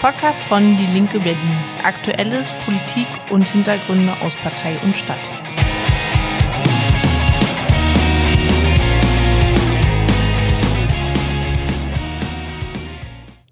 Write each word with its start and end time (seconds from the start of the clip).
Podcast 0.00 0.42
von 0.44 0.62
Die 0.78 0.86
Linke 0.94 1.18
Berlin. 1.18 1.36
Aktuelles, 1.84 2.54
Politik 2.64 3.06
und 3.30 3.46
Hintergründe 3.46 4.10
aus 4.22 4.34
Partei 4.36 4.74
und 4.82 4.96
Stadt. 4.96 5.18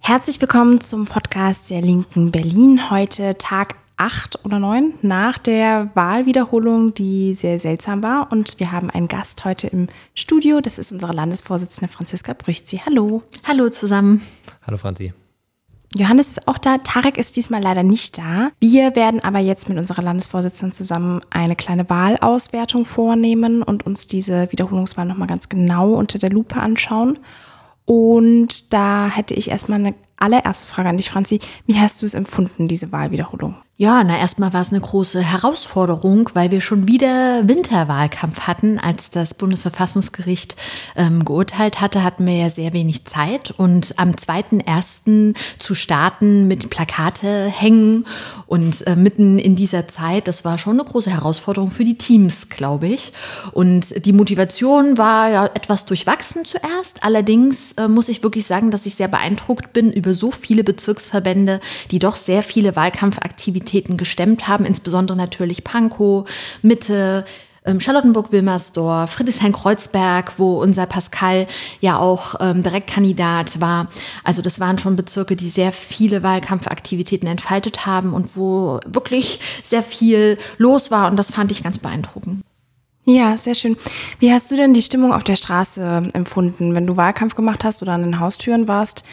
Herzlich 0.01 0.41
willkommen 0.41 0.81
zum 0.81 1.05
Podcast 1.05 1.69
der 1.69 1.83
Linken 1.83 2.33
Berlin. 2.33 2.89
Heute 2.89 3.37
Tag 3.37 3.75
acht 3.99 4.43
oder 4.47 4.59
neun 4.59 4.95
nach 5.03 5.37
der 5.37 5.91
Wahlwiederholung, 5.93 6.95
die 6.95 7.35
sehr 7.35 7.59
seltsam 7.59 8.03
war. 8.03 8.33
Und 8.33 8.59
wir 8.59 8.73
haben 8.73 8.89
einen 8.89 9.09
Gast 9.09 9.45
heute 9.45 9.67
im 9.67 9.89
Studio. 10.15 10.63
Das 10.63 10.79
ist 10.79 10.93
unsere 10.93 11.13
Landesvorsitzende 11.13 11.93
Franziska 11.93 12.33
Brüchzi. 12.33 12.81
Hallo. 12.87 13.21
Hallo 13.47 13.69
zusammen. 13.69 14.23
Hallo 14.63 14.79
Franzi. 14.79 15.13
Johannes 15.95 16.29
ist 16.29 16.49
auch 16.49 16.59
da, 16.59 16.79
Tarek 16.79 17.17
ist 17.17 17.37
diesmal 17.37 17.63
leider 17.63 17.83
nicht 17.83 18.19
da. 18.19 18.51
Wir 18.61 18.95
werden 18.95 19.21
aber 19.25 19.39
jetzt 19.39 19.69
mit 19.69 19.79
unserer 19.79 20.03
Landesvorsitzenden 20.03 20.73
zusammen 20.73 21.21
eine 21.31 21.57
kleine 21.57 21.89
Wahlauswertung 21.89 22.85
vornehmen 22.85 23.63
und 23.63 23.87
uns 23.87 24.07
diese 24.07 24.53
Wiederholungswahl 24.53 25.07
nochmal 25.07 25.29
ganz 25.29 25.49
genau 25.49 25.95
unter 25.95 26.19
der 26.19 26.31
Lupe 26.31 26.57
anschauen. 26.57 27.19
Und 27.87 28.75
da 28.75 29.09
hätte 29.09 29.33
ich 29.33 29.51
erstmal 29.51 29.79
eine 29.79 29.95
allererste 30.19 30.67
Frage 30.67 30.91
an 30.91 30.99
dich, 30.99 31.09
Franzi. 31.09 31.41
Wie 31.65 31.81
hast 31.81 32.03
du 32.03 32.07
es 32.07 32.13
empfunden, 32.13 32.69
diese 32.69 32.93
Wahlwiederholung? 32.93 33.57
Ja, 33.81 34.03
na 34.03 34.19
erstmal 34.19 34.53
war 34.53 34.63
es 34.63 34.73
eine 34.73 34.81
große 34.81 35.23
Herausforderung, 35.23 36.31
weil 36.35 36.51
wir 36.51 36.61
schon 36.61 36.89
wieder 36.89 37.47
Winterwahlkampf 37.47 38.41
hatten. 38.41 38.81
Als 38.81 39.11
das 39.11 39.35
Bundesverfassungsgericht 39.35 40.57
ähm, 40.97 41.25
geurteilt 41.25 41.81
hatte, 41.81 42.03
hatten 42.03 42.27
wir 42.27 42.35
ja 42.35 42.51
sehr 42.51 42.73
wenig 42.73 43.05
Zeit. 43.05 43.53
Und 43.53 43.97
am 43.97 44.11
2.1. 44.11 45.37
zu 45.61 45.77
starten 45.77 46.49
mit 46.49 46.71
Plakate 46.71 47.45
hängen 47.47 48.05
und 48.49 48.85
äh, 48.89 48.97
mitten 48.97 49.39
in 49.39 49.55
dieser 49.55 49.87
Zeit, 49.87 50.27
das 50.27 50.45
war 50.45 50.59
schon 50.59 50.81
eine 50.81 50.91
große 50.91 51.13
Herausforderung 51.13 51.71
für 51.71 51.85
die 51.85 51.97
Teams, 51.97 52.49
glaube 52.49 52.89
ich. 52.89 53.13
Und 53.53 54.05
die 54.05 54.13
Motivation 54.13 54.99
war 54.99 55.29
ja 55.29 55.47
etwas 55.47 55.87
durchwachsen 55.87 56.45
zuerst. 56.45 57.05
Allerdings 57.05 57.75
äh, 57.75 57.87
muss 57.87 58.09
ich 58.09 58.25
wirklich 58.25 58.45
sagen, 58.45 58.73
dass 58.73 58.87
ich 58.87 58.97
sehr 58.97 59.07
beeindruckt 59.07 59.73
bin 59.73 59.93
über 59.93 60.15
so 60.15 60.33
viele 60.33 60.65
Bezirksverbände, 60.65 61.61
die 61.93 62.01
doch 62.01 62.17
sehr 62.17 62.43
viele 62.43 62.75
Wahlkampfaktivitäten 62.75 63.68
Aktivitäten 63.69 63.99
gestemmt 63.99 64.49
haben, 64.49 64.65
insbesondere 64.65 65.17
natürlich 65.17 65.63
Pankow, 65.63 66.27
Mitte, 66.63 67.27
ähm, 67.67 67.81
Charlottenburg-Wilmersdorf, 67.81 69.11
Friedrichshain-Kreuzberg, 69.11 70.39
wo 70.39 70.63
unser 70.63 70.87
Pascal 70.87 71.47
ja 71.81 71.99
auch 71.99 72.37
ähm, 72.41 72.63
Direktkandidat 72.63 73.61
war. 73.61 73.89
Also 74.25 74.41
das 74.41 74.59
waren 74.59 74.79
schon 74.79 74.97
Bezirke, 74.97 75.37
die 75.37 75.51
sehr 75.51 75.71
viele 75.71 76.23
Wahlkampfaktivitäten 76.23 77.29
entfaltet 77.29 77.85
haben 77.85 78.15
und 78.15 78.37
wo 78.37 78.81
wirklich 78.87 79.39
sehr 79.63 79.83
viel 79.83 80.39
los 80.57 80.91
war 80.91 81.11
und 81.11 81.19
das 81.19 81.31
fand 81.31 81.51
ich 81.51 81.63
ganz 81.63 81.77
beeindruckend. 81.79 82.41
Ja, 83.05 83.37
sehr 83.37 83.55
schön. 83.55 83.77
Wie 84.19 84.33
hast 84.33 84.51
du 84.51 84.57
denn 84.57 84.73
die 84.73 84.83
Stimmung 84.83 85.13
auf 85.13 85.25
der 85.25 85.37
Straße 85.37 86.09
empfunden, 86.13 86.75
wenn 86.75 86.87
du 86.87 86.97
Wahlkampf 86.97 87.35
gemacht 87.35 87.65
hast 87.65 87.83
oder 87.83 87.93
an 87.93 88.03
den 88.03 88.21
Haustüren 88.21 88.67
warst? 88.69 89.05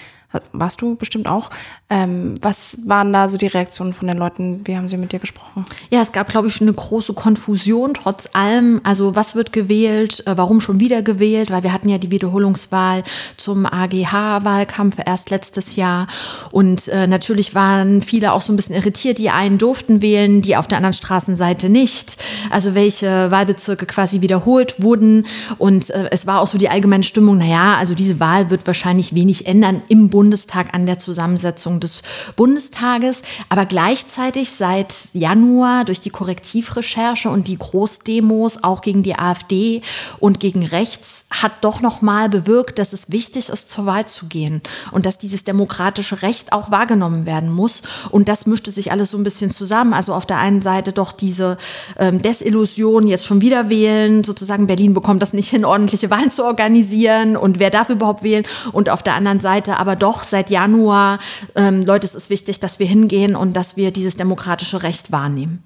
Warst 0.53 0.81
du 0.81 0.95
bestimmt 0.95 1.27
auch. 1.27 1.49
Ähm, 1.87 2.33
was 2.41 2.79
waren 2.85 3.13
da 3.13 3.27
so 3.27 3.37
die 3.37 3.45
Reaktionen 3.45 3.93
von 3.93 4.07
den 4.07 4.17
Leuten? 4.17 4.61
Wie 4.65 4.75
haben 4.75 4.89
sie 4.89 4.97
mit 4.97 5.11
dir 5.11 5.19
gesprochen? 5.19 5.65
Ja, 5.91 6.01
es 6.01 6.11
gab, 6.11 6.29
glaube 6.29 6.47
ich, 6.47 6.59
eine 6.59 6.73
große 6.73 7.13
Konfusion 7.13 7.93
trotz 7.93 8.29
allem. 8.33 8.81
Also 8.83 9.15
was 9.15 9.35
wird 9.35 9.53
gewählt? 9.53 10.25
Äh, 10.25 10.35
warum 10.35 10.61
schon 10.61 10.79
wieder 10.79 11.03
gewählt? 11.03 11.51
Weil 11.51 11.61
wir 11.61 11.71
hatten 11.71 11.87
ja 11.87 11.99
die 11.99 12.09
Wiederholungswahl 12.09 13.03
zum 13.37 13.67
AGH-Wahlkampf 13.67 14.97
erst 15.05 15.29
letztes 15.29 15.75
Jahr. 15.75 16.07
Und 16.49 16.87
äh, 16.87 17.05
natürlich 17.05 17.53
waren 17.53 18.01
viele 18.01 18.33
auch 18.33 18.41
so 18.41 18.51
ein 18.51 18.55
bisschen 18.55 18.75
irritiert. 18.75 19.19
Die 19.19 19.29
einen 19.29 19.59
durften 19.59 20.01
wählen, 20.01 20.41
die 20.41 20.57
auf 20.57 20.67
der 20.67 20.77
anderen 20.77 20.93
Straßenseite 20.93 21.69
nicht. 21.69 22.17
Also 22.49 22.73
welche 22.73 23.29
Wahlbezirke 23.29 23.85
quasi 23.85 24.21
wiederholt 24.21 24.81
wurden. 24.81 25.27
Und 25.59 25.91
äh, 25.91 26.09
es 26.09 26.25
war 26.25 26.41
auch 26.41 26.47
so 26.47 26.57
die 26.57 26.69
allgemeine 26.69 27.03
Stimmung, 27.03 27.37
naja, 27.37 27.75
also 27.77 27.93
diese 27.93 28.19
Wahl 28.19 28.49
wird 28.49 28.65
wahrscheinlich 28.65 29.13
wenig 29.13 29.45
ändern 29.45 29.83
im 29.87 30.09
Bund 30.09 30.24
Bundestag 30.25 30.73
an 30.73 30.87
der 30.87 30.97
Zusammensetzung 30.97 31.79
des 31.79 32.01
Bundestages. 32.35 33.21
Aber 33.47 33.67
gleichzeitig 33.67 34.49
seit 34.49 35.09
Januar 35.13 35.85
durch 35.85 35.99
die 35.99 36.09
Korrektivrecherche 36.09 37.29
und 37.29 37.47
die 37.47 37.59
Großdemos 37.59 38.63
auch 38.63 38.81
gegen 38.81 39.03
die 39.03 39.19
AfD 39.19 39.83
und 40.19 40.39
gegen 40.39 40.65
rechts 40.65 41.25
hat 41.29 41.63
doch 41.63 41.79
noch 41.79 42.01
mal 42.01 42.27
bewirkt, 42.27 42.79
dass 42.79 42.91
es 42.91 43.11
wichtig 43.11 43.49
ist, 43.49 43.69
zur 43.69 43.85
Wahl 43.85 44.07
zu 44.07 44.25
gehen 44.25 44.61
und 44.91 45.05
dass 45.05 45.19
dieses 45.19 45.43
demokratische 45.43 46.23
Recht 46.23 46.53
auch 46.53 46.71
wahrgenommen 46.71 47.27
werden 47.27 47.51
muss. 47.51 47.83
Und 48.09 48.27
das 48.27 48.47
mischte 48.47 48.71
sich 48.71 48.91
alles 48.91 49.11
so 49.11 49.17
ein 49.17 49.23
bisschen 49.23 49.51
zusammen. 49.51 49.93
Also 49.93 50.15
auf 50.15 50.25
der 50.25 50.39
einen 50.39 50.63
Seite 50.63 50.91
doch 50.91 51.11
diese 51.11 51.57
ähm, 51.99 52.19
Desillusion, 52.19 53.05
jetzt 53.05 53.27
schon 53.27 53.41
wieder 53.41 53.69
wählen, 53.69 54.23
sozusagen 54.23 54.65
Berlin 54.65 54.95
bekommt 54.95 55.21
das 55.21 55.33
nicht 55.33 55.49
hin, 55.49 55.65
ordentliche 55.65 56.09
Wahlen 56.09 56.31
zu 56.31 56.43
organisieren 56.45 57.37
und 57.37 57.59
wer 57.59 57.69
darf 57.69 57.89
überhaupt 57.89 58.23
wählen? 58.23 58.43
Und 58.71 58.89
auf 58.89 59.03
der 59.03 59.13
anderen 59.13 59.39
Seite 59.39 59.77
aber 59.77 59.95
doch 59.95 60.04
auch 60.05 60.23
seit 60.23 60.49
Januar, 60.49 61.19
ähm, 61.55 61.81
Leute, 61.81 62.05
es 62.05 62.15
ist 62.15 62.29
wichtig, 62.29 62.59
dass 62.59 62.79
wir 62.79 62.87
hingehen 62.87 63.35
und 63.35 63.53
dass 63.53 63.75
wir 63.75 63.91
dieses 63.91 64.17
demokratische 64.17 64.83
Recht 64.83 65.11
wahrnehmen. 65.11 65.63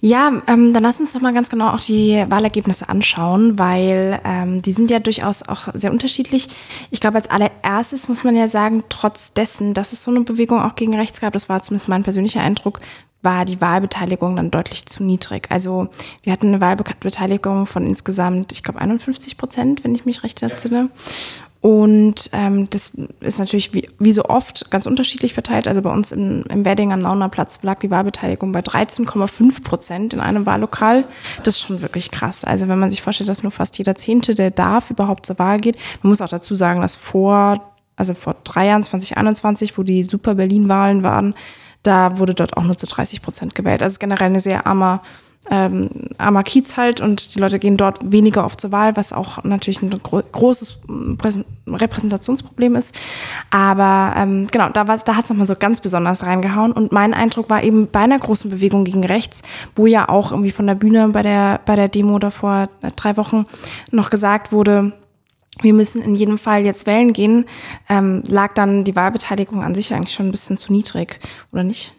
Ja, 0.00 0.42
ähm, 0.48 0.74
dann 0.74 0.82
lass 0.82 1.00
uns 1.00 1.14
doch 1.14 1.22
mal 1.22 1.32
ganz 1.32 1.48
genau 1.48 1.70
auch 1.70 1.80
die 1.80 2.26
Wahlergebnisse 2.28 2.90
anschauen, 2.90 3.58
weil 3.58 4.20
ähm, 4.24 4.60
die 4.60 4.72
sind 4.72 4.90
ja 4.90 4.98
durchaus 4.98 5.42
auch 5.48 5.68
sehr 5.72 5.92
unterschiedlich. 5.92 6.48
Ich 6.90 7.00
glaube, 7.00 7.16
als 7.16 7.30
allererstes 7.30 8.06
muss 8.08 8.22
man 8.22 8.36
ja 8.36 8.46
sagen, 8.46 8.84
trotz 8.90 9.32
dessen, 9.32 9.72
dass 9.72 9.94
es 9.94 10.04
so 10.04 10.10
eine 10.10 10.20
Bewegung 10.20 10.60
auch 10.60 10.74
gegen 10.74 10.94
rechts 10.94 11.22
gab, 11.22 11.32
das 11.32 11.48
war 11.48 11.62
zumindest 11.62 11.88
mein 11.88 12.02
persönlicher 12.02 12.42
Eindruck, 12.42 12.80
war 13.24 13.46
die 13.46 13.60
Wahlbeteiligung 13.60 14.36
dann 14.36 14.50
deutlich 14.50 14.84
zu 14.86 15.02
niedrig. 15.02 15.46
Also 15.50 15.88
wir 16.22 16.32
hatten 16.32 16.48
eine 16.48 16.60
Wahlbeteiligung 16.60 17.64
von 17.64 17.86
insgesamt, 17.86 18.52
ich 18.52 18.62
glaube, 18.62 18.80
51 18.80 19.38
Prozent, 19.38 19.82
wenn 19.82 19.94
ich 19.94 20.04
mich 20.04 20.22
recht 20.22 20.42
entsinne. 20.42 20.90
Und 21.64 22.28
ähm, 22.34 22.68
das 22.68 22.92
ist 23.20 23.38
natürlich 23.38 23.72
wie, 23.72 23.88
wie 23.98 24.12
so 24.12 24.26
oft 24.26 24.70
ganz 24.70 24.84
unterschiedlich 24.84 25.32
verteilt. 25.32 25.66
Also 25.66 25.80
bei 25.80 25.90
uns 25.90 26.12
im, 26.12 26.44
im 26.50 26.66
Wedding 26.66 26.92
am 26.92 27.00
Nauner 27.00 27.30
Platz 27.30 27.60
lag 27.62 27.80
die 27.80 27.90
Wahlbeteiligung 27.90 28.52
bei 28.52 28.60
13,5 28.60 29.64
Prozent 29.64 30.12
in 30.12 30.20
einem 30.20 30.44
Wahllokal. 30.44 31.04
Das 31.42 31.54
ist 31.54 31.62
schon 31.62 31.80
wirklich 31.80 32.10
krass. 32.10 32.44
Also 32.44 32.68
wenn 32.68 32.78
man 32.78 32.90
sich 32.90 33.00
vorstellt, 33.00 33.30
dass 33.30 33.42
nur 33.42 33.50
fast 33.50 33.78
jeder 33.78 33.94
Zehnte, 33.94 34.34
der 34.34 34.50
darf, 34.50 34.90
überhaupt 34.90 35.24
zur 35.24 35.38
Wahl 35.38 35.58
geht. 35.58 35.78
Man 36.02 36.10
muss 36.10 36.20
auch 36.20 36.28
dazu 36.28 36.54
sagen, 36.54 36.82
dass 36.82 36.96
vor, 36.96 37.72
also 37.96 38.12
vor 38.12 38.36
drei 38.44 38.66
Jahren, 38.66 38.82
2021, 38.82 39.78
wo 39.78 39.84
die 39.84 40.04
Super 40.04 40.34
Berlin-Wahlen 40.34 41.02
waren, 41.02 41.34
da 41.82 42.18
wurde 42.18 42.34
dort 42.34 42.58
auch 42.58 42.64
nur 42.64 42.76
zu 42.76 42.86
30 42.86 43.22
Prozent 43.22 43.54
gewählt. 43.54 43.82
Also 43.82 43.96
generell 43.98 44.26
eine 44.26 44.40
sehr 44.40 44.66
armer 44.66 45.00
ähm, 45.50 45.90
armer 46.18 46.42
Kiez 46.42 46.76
halt 46.76 47.00
und 47.00 47.34
die 47.34 47.40
Leute 47.40 47.58
gehen 47.58 47.76
dort 47.76 47.98
weniger 48.10 48.44
oft 48.44 48.60
zur 48.60 48.72
Wahl, 48.72 48.96
was 48.96 49.12
auch 49.12 49.44
natürlich 49.44 49.82
ein 49.82 49.90
gro 50.02 50.22
großes 50.32 50.78
Repräsentationsproblem 51.66 52.76
ist. 52.76 52.98
Aber 53.50 54.14
ähm, 54.16 54.46
genau, 54.50 54.68
da, 54.70 54.84
da 54.84 55.16
hat 55.16 55.24
es 55.24 55.30
nochmal 55.30 55.46
so 55.46 55.54
ganz 55.58 55.80
besonders 55.80 56.22
reingehauen. 56.22 56.72
Und 56.72 56.92
mein 56.92 57.14
Eindruck 57.14 57.50
war 57.50 57.62
eben 57.62 57.88
bei 57.88 58.00
einer 58.00 58.18
großen 58.18 58.50
Bewegung 58.50 58.84
gegen 58.84 59.04
rechts, 59.04 59.42
wo 59.76 59.86
ja 59.86 60.08
auch 60.08 60.32
irgendwie 60.32 60.50
von 60.50 60.66
der 60.66 60.74
Bühne 60.74 61.08
bei 61.08 61.22
der, 61.22 61.60
bei 61.64 61.76
der 61.76 61.88
Demo 61.88 62.18
da 62.18 62.30
vor 62.30 62.68
äh, 62.82 62.90
drei 62.96 63.16
Wochen 63.16 63.46
noch 63.90 64.10
gesagt 64.10 64.52
wurde, 64.52 64.92
wir 65.60 65.72
müssen 65.72 66.02
in 66.02 66.16
jedem 66.16 66.36
Fall 66.36 66.64
jetzt 66.64 66.86
wählen 66.86 67.12
gehen, 67.12 67.44
ähm, 67.88 68.22
lag 68.26 68.54
dann 68.54 68.82
die 68.82 68.96
Wahlbeteiligung 68.96 69.62
an 69.62 69.74
sich 69.74 69.94
eigentlich 69.94 70.14
schon 70.14 70.26
ein 70.26 70.32
bisschen 70.32 70.56
zu 70.56 70.72
niedrig, 70.72 71.20
oder 71.52 71.62
nicht? 71.62 71.94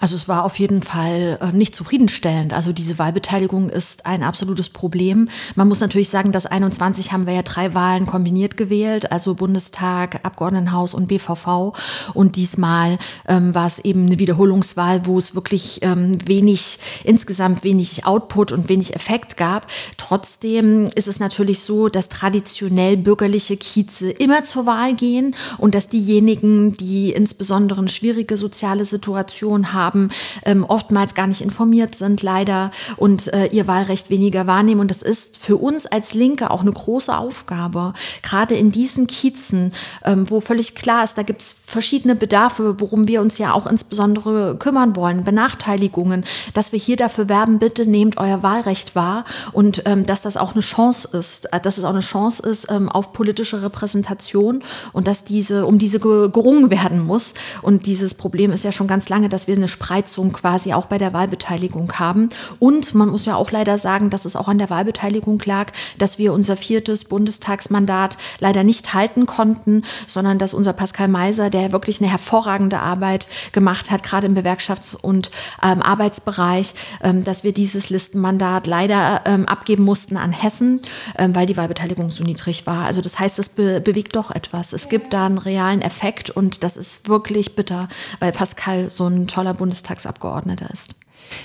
Also 0.00 0.16
es 0.16 0.28
war 0.28 0.44
auf 0.44 0.58
jeden 0.58 0.82
Fall 0.82 1.38
äh, 1.40 1.52
nicht 1.52 1.74
zufriedenstellend. 1.74 2.52
Also 2.52 2.72
diese 2.72 2.98
Wahlbeteiligung 2.98 3.68
ist 3.68 4.06
ein 4.06 4.22
absolutes 4.22 4.70
Problem. 4.70 5.28
Man 5.54 5.68
muss 5.68 5.80
natürlich 5.80 6.08
sagen, 6.08 6.32
dass 6.32 6.46
21 6.46 7.12
haben 7.12 7.26
wir 7.26 7.34
ja 7.34 7.42
drei 7.42 7.74
Wahlen 7.74 8.06
kombiniert 8.06 8.56
gewählt, 8.56 9.12
also 9.12 9.34
Bundestag, 9.34 10.20
Abgeordnetenhaus 10.24 10.94
und 10.94 11.06
BVV. 11.06 11.72
Und 12.14 12.36
diesmal 12.36 12.98
ähm, 13.28 13.54
war 13.54 13.66
es 13.66 13.78
eben 13.78 14.06
eine 14.06 14.18
Wiederholungswahl, 14.18 15.06
wo 15.06 15.18
es 15.18 15.34
wirklich 15.34 15.80
ähm, 15.82 16.18
wenig, 16.26 16.78
insgesamt 17.04 17.62
wenig 17.62 18.06
Output 18.06 18.52
und 18.52 18.68
wenig 18.68 18.94
Effekt 18.96 19.36
gab. 19.36 19.66
Trotzdem 19.96 20.88
ist 20.94 21.08
es 21.08 21.20
natürlich 21.20 21.60
so, 21.60 21.88
dass 21.88 22.08
traditionell 22.08 22.96
bürgerliche 22.96 23.56
Kieze 23.56 24.10
immer 24.10 24.44
zur 24.44 24.66
Wahl 24.66 24.94
gehen 24.94 25.36
und 25.58 25.74
dass 25.74 25.88
diejenigen, 25.88 26.72
die 26.74 27.12
insbesondere 27.12 27.80
eine 27.80 27.88
schwierige 27.88 28.36
soziale 28.36 28.84
Situation 28.84 29.60
Informationen 29.60 29.72
haben, 29.90 30.10
ähm, 30.44 30.64
oftmals 30.64 31.14
gar 31.14 31.26
nicht 31.26 31.40
informiert 31.40 31.94
sind, 31.94 32.22
leider, 32.22 32.70
und 32.96 33.32
äh, 33.32 33.46
ihr 33.46 33.66
Wahlrecht 33.66 34.10
weniger 34.10 34.46
wahrnehmen. 34.46 34.80
Und 34.80 34.90
das 34.90 35.02
ist 35.02 35.38
für 35.38 35.56
uns 35.56 35.86
als 35.86 36.14
Linke 36.14 36.50
auch 36.50 36.60
eine 36.60 36.72
große 36.72 37.16
Aufgabe, 37.16 37.92
gerade 38.22 38.54
in 38.54 38.70
diesen 38.70 39.06
Kiezen, 39.06 39.72
ähm, 40.04 40.30
wo 40.30 40.40
völlig 40.40 40.74
klar 40.74 41.04
ist, 41.04 41.18
da 41.18 41.22
gibt 41.22 41.42
es 41.42 41.56
verschiedene 41.66 42.14
Bedarfe, 42.14 42.80
worum 42.80 43.08
wir 43.08 43.20
uns 43.20 43.38
ja 43.38 43.52
auch 43.52 43.66
insbesondere 43.66 44.56
kümmern 44.56 44.94
wollen, 44.96 45.24
Benachteiligungen, 45.24 46.24
dass 46.54 46.72
wir 46.72 46.78
hier 46.78 46.96
dafür 46.96 47.28
werben, 47.28 47.58
bitte 47.58 47.86
nehmt 47.86 48.18
euer 48.18 48.42
Wahlrecht 48.42 48.94
wahr 48.94 49.24
und 49.52 49.82
ähm, 49.86 50.06
dass 50.06 50.22
das 50.22 50.36
auch 50.36 50.52
eine 50.52 50.62
Chance 50.62 51.08
ist, 51.12 51.52
äh, 51.52 51.60
dass 51.60 51.78
es 51.78 51.84
auch 51.84 51.90
eine 51.90 52.00
Chance 52.00 52.42
ist 52.42 52.70
ähm, 52.70 52.88
auf 52.88 53.12
politische 53.12 53.62
Repräsentation 53.62 54.62
und 54.92 55.06
dass 55.06 55.24
diese, 55.24 55.66
um 55.66 55.78
diese 55.78 55.98
gerungen 55.98 56.70
werden 56.70 57.00
muss. 57.00 57.34
Und 57.62 57.86
dieses 57.86 58.14
Problem 58.14 58.52
ist 58.52 58.64
ja 58.64 58.72
schon 58.72 58.86
ganz 58.86 59.08
lange, 59.08 59.28
dass 59.28 59.46
wir 59.46 59.56
eine 59.56 59.68
Spreizung 59.80 60.32
quasi 60.32 60.74
auch 60.74 60.84
bei 60.84 60.98
der 60.98 61.14
Wahlbeteiligung 61.14 61.94
haben. 61.94 62.28
Und 62.58 62.94
man 62.94 63.08
muss 63.08 63.24
ja 63.24 63.36
auch 63.36 63.50
leider 63.50 63.78
sagen, 63.78 64.10
dass 64.10 64.26
es 64.26 64.36
auch 64.36 64.46
an 64.46 64.58
der 64.58 64.68
Wahlbeteiligung 64.68 65.40
lag, 65.46 65.72
dass 65.96 66.18
wir 66.18 66.34
unser 66.34 66.58
viertes 66.58 67.04
Bundestagsmandat 67.04 68.18
leider 68.40 68.62
nicht 68.62 68.92
halten 68.92 69.24
konnten, 69.24 69.84
sondern 70.06 70.38
dass 70.38 70.52
unser 70.52 70.74
Pascal 70.74 71.08
Meiser, 71.08 71.48
der 71.48 71.72
wirklich 71.72 72.00
eine 72.00 72.10
hervorragende 72.10 72.78
Arbeit 72.78 73.28
gemacht 73.52 73.90
hat, 73.90 74.02
gerade 74.02 74.26
im 74.26 74.36
Bewerkschafts- 74.36 74.94
und 74.94 75.30
ähm, 75.62 75.80
Arbeitsbereich, 75.80 76.74
ähm, 77.02 77.24
dass 77.24 77.42
wir 77.42 77.54
dieses 77.54 77.88
Listenmandat 77.88 78.66
leider 78.66 79.22
ähm, 79.24 79.46
abgeben 79.46 79.84
mussten 79.84 80.18
an 80.18 80.32
Hessen, 80.32 80.82
ähm, 81.16 81.34
weil 81.34 81.46
die 81.46 81.56
Wahlbeteiligung 81.56 82.10
so 82.10 82.22
niedrig 82.22 82.66
war. 82.66 82.84
Also 82.84 83.00
das 83.00 83.18
heißt, 83.18 83.38
es 83.38 83.48
be 83.48 83.80
bewegt 83.80 84.14
doch 84.14 84.30
etwas. 84.30 84.74
Es 84.74 84.90
gibt 84.90 85.14
da 85.14 85.24
einen 85.24 85.38
realen 85.38 85.80
Effekt 85.80 86.28
und 86.28 86.62
das 86.64 86.76
ist 86.76 87.08
wirklich 87.08 87.56
bitter, 87.56 87.88
weil 88.18 88.32
Pascal 88.32 88.90
so 88.90 89.06
ein 89.06 89.26
toller 89.26 89.54
Bundestagsabgeordneter 89.70 90.68
ist. 90.72 90.96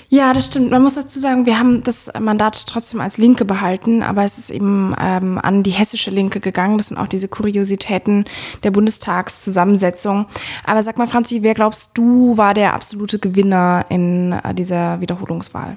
Ja, 0.08 0.34
das 0.34 0.46
stimmt. 0.46 0.70
Man 0.70 0.82
muss 0.82 0.94
dazu 0.94 1.20
sagen, 1.20 1.46
wir 1.46 1.60
haben 1.60 1.84
das 1.84 2.10
Mandat 2.18 2.66
trotzdem 2.66 3.00
als 3.00 3.18
Linke 3.18 3.44
behalten, 3.44 4.02
aber 4.02 4.24
es 4.24 4.36
ist 4.36 4.50
eben 4.50 4.92
ähm, 4.98 5.38
an 5.38 5.62
die 5.62 5.70
hessische 5.70 6.10
Linke 6.10 6.40
gegangen. 6.40 6.76
Das 6.76 6.88
sind 6.88 6.96
auch 6.96 7.06
diese 7.06 7.28
Kuriositäten 7.28 8.24
der 8.64 8.72
Bundestagszusammensetzung. 8.72 10.26
Aber 10.64 10.82
sag 10.82 10.98
mal, 10.98 11.06
Franzi, 11.06 11.42
wer 11.42 11.54
glaubst 11.54 11.96
du 11.96 12.36
war 12.36 12.52
der 12.52 12.74
absolute 12.74 13.20
Gewinner 13.20 13.86
in 13.88 14.32
äh, 14.32 14.54
dieser 14.54 15.00
Wiederholungswahl? 15.00 15.76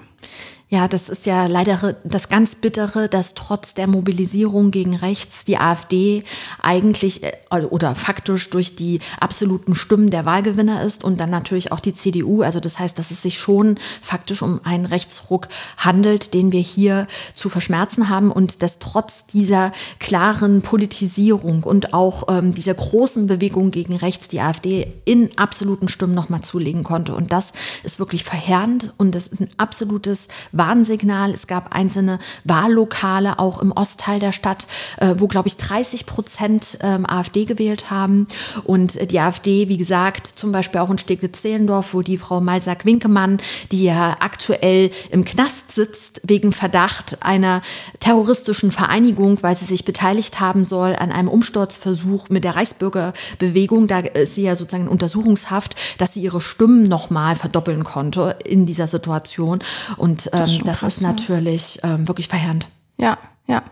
Ja, 0.71 0.87
das 0.87 1.09
ist 1.09 1.25
ja 1.25 1.47
leider 1.47 1.95
das 2.03 2.29
ganz 2.29 2.53
Bittere, 2.53 3.09
dass 3.09 3.33
trotz 3.33 3.73
der 3.73 3.87
Mobilisierung 3.87 4.69
gegen 4.69 4.95
rechts 4.95 5.43
die 5.43 5.57
AfD 5.57 6.23
eigentlich 6.61 7.23
äh, 7.23 7.31
also, 7.49 7.69
oder 7.69 7.95
faktisch 7.95 8.51
durch 8.51 8.75
die 8.75 8.99
absoluten 9.19 9.73
Stimmen 9.73 10.11
der 10.11 10.25
Wahlgewinner 10.25 10.83
ist 10.83 11.03
und 11.03 11.19
dann 11.19 11.31
natürlich 11.31 11.71
auch 11.71 11.79
die 11.79 11.95
CDU. 11.95 12.43
Also 12.43 12.59
das 12.59 12.77
heißt, 12.77 12.99
dass 12.99 13.09
es 13.09 13.23
sich 13.23 13.39
schon 13.39 13.79
faktisch 14.03 14.43
um 14.43 14.61
einen 14.63 14.85
Rechtsruck 14.85 15.47
handelt, 15.77 16.35
den 16.35 16.51
wir 16.51 16.61
hier 16.61 17.07
zu 17.33 17.49
verschmerzen 17.49 18.07
haben 18.07 18.31
und 18.31 18.61
dass 18.61 18.77
trotz 18.77 19.25
dieser 19.25 19.71
klaren 19.97 20.61
Politisierung 20.61 21.63
und 21.63 21.95
auch 21.95 22.25
ähm, 22.29 22.53
dieser 22.53 22.75
großen 22.75 23.25
Bewegung 23.25 23.71
gegen 23.71 23.95
rechts 23.95 24.27
die 24.27 24.39
AfD 24.39 24.93
in 25.05 25.31
absoluten 25.35 25.87
Stimmen 25.87 26.13
nochmal 26.13 26.41
zulegen 26.41 26.83
konnte. 26.83 27.15
Und 27.15 27.31
das 27.31 27.53
ist 27.81 27.97
wirklich 27.97 28.23
verheerend 28.23 28.93
und 28.97 29.15
das 29.15 29.25
ist 29.25 29.41
ein 29.41 29.49
absolutes 29.57 30.27
Warnsignal. 30.59 31.31
Es 31.31 31.47
gab 31.47 31.73
einzelne 31.75 32.19
Wahllokale 32.43 33.39
auch 33.39 33.59
im 33.59 33.71
Ostteil 33.71 34.19
der 34.19 34.31
Stadt, 34.31 34.67
äh, 34.97 35.15
wo, 35.17 35.27
glaube 35.27 35.47
ich, 35.47 35.57
30 35.57 36.05
Prozent 36.05 36.77
ähm, 36.81 37.09
AfD 37.09 37.45
gewählt 37.45 37.89
haben. 37.89 38.27
Und 38.63 39.11
die 39.11 39.19
AfD, 39.19 39.67
wie 39.69 39.77
gesagt, 39.77 40.27
zum 40.27 40.51
Beispiel 40.51 40.81
auch 40.81 40.91
in 40.91 40.99
Steglitz-Zehlendorf, 40.99 41.95
wo 41.95 42.01
die 42.03 42.19
Frau 42.19 42.41
Malsack-Winkemann, 42.41 43.37
die 43.71 43.85
ja 43.85 44.17
aktuell 44.19 44.91
im 45.09 45.25
Knast 45.25 45.71
sitzt, 45.71 46.21
wegen 46.23 46.51
Verdacht 46.51 47.17
einer 47.21 47.61
terroristischen 47.99 48.71
Vereinigung, 48.71 49.41
weil 49.41 49.55
sie 49.55 49.65
sich 49.65 49.85
beteiligt 49.85 50.39
haben 50.39 50.65
soll 50.65 50.95
an 50.95 51.11
einem 51.11 51.29
Umsturzversuch 51.29 52.29
mit 52.29 52.43
der 52.43 52.55
Reichsbürgerbewegung. 52.55 53.87
Da 53.87 53.99
ist 53.99 54.35
sie 54.35 54.43
ja 54.43 54.55
sozusagen 54.55 54.83
in 54.83 54.89
Untersuchungshaft, 54.89 55.75
dass 55.97 56.13
sie 56.13 56.21
ihre 56.21 56.41
Stimmen 56.41 56.83
nochmal 56.83 57.35
verdoppeln 57.35 57.83
konnte 57.85 58.35
in 58.43 58.65
dieser 58.65 58.87
Situation. 58.87 59.59
Und 59.95 60.29
ähm, 60.33 60.41
das, 60.57 60.65
das 60.65 60.79
krass, 60.79 60.95
ist 60.97 61.01
natürlich 61.01 61.79
ähm, 61.83 62.07
wirklich 62.07 62.27
verheerend. 62.27 62.67
Ja, 62.97 63.17
ja. 63.47 63.63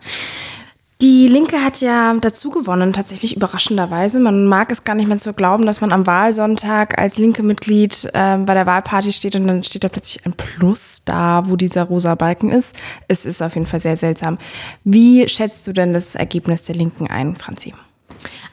Die 1.00 1.28
Linke 1.28 1.64
hat 1.64 1.80
ja 1.80 2.16
dazu 2.20 2.50
gewonnen, 2.50 2.92
tatsächlich 2.92 3.36
überraschenderweise. 3.36 4.20
Man 4.20 4.48
mag 4.48 4.72
es 4.72 4.84
gar 4.84 4.96
nicht 4.96 5.08
mehr 5.08 5.20
so 5.20 5.32
glauben, 5.32 5.68
dass 5.68 5.80
man 5.80 5.92
am 5.92 6.08
Wahlsonntag 6.08 6.98
als 6.98 7.20
linke 7.20 7.44
Mitglied 7.44 8.10
äh, 8.14 8.38
bei 8.38 8.56
der 8.56 8.66
Wahlparty 8.66 9.12
steht 9.12 9.36
und 9.36 9.46
dann 9.46 9.64
steht 9.64 9.84
da 9.84 9.90
plötzlich 9.90 10.26
ein 10.26 10.34
Plus 10.34 11.04
da, 11.06 11.44
wo 11.46 11.56
dieser 11.56 11.84
rosa 11.84 12.16
Balken 12.16 12.50
ist. 12.50 12.76
Es 13.08 13.26
ist 13.26 13.44
auf 13.44 13.54
jeden 13.54 13.68
Fall 13.68 13.80
sehr 13.80 13.96
seltsam. 13.96 14.40
Wie 14.84 15.30
schätzt 15.30 15.68
du 15.68 15.72
denn 15.74 15.94
das 15.94 16.16
Ergebnis 16.16 16.64
der 16.64 16.76
Linken 16.76 17.06
ein, 17.06 17.36
Franzi? 17.36 17.76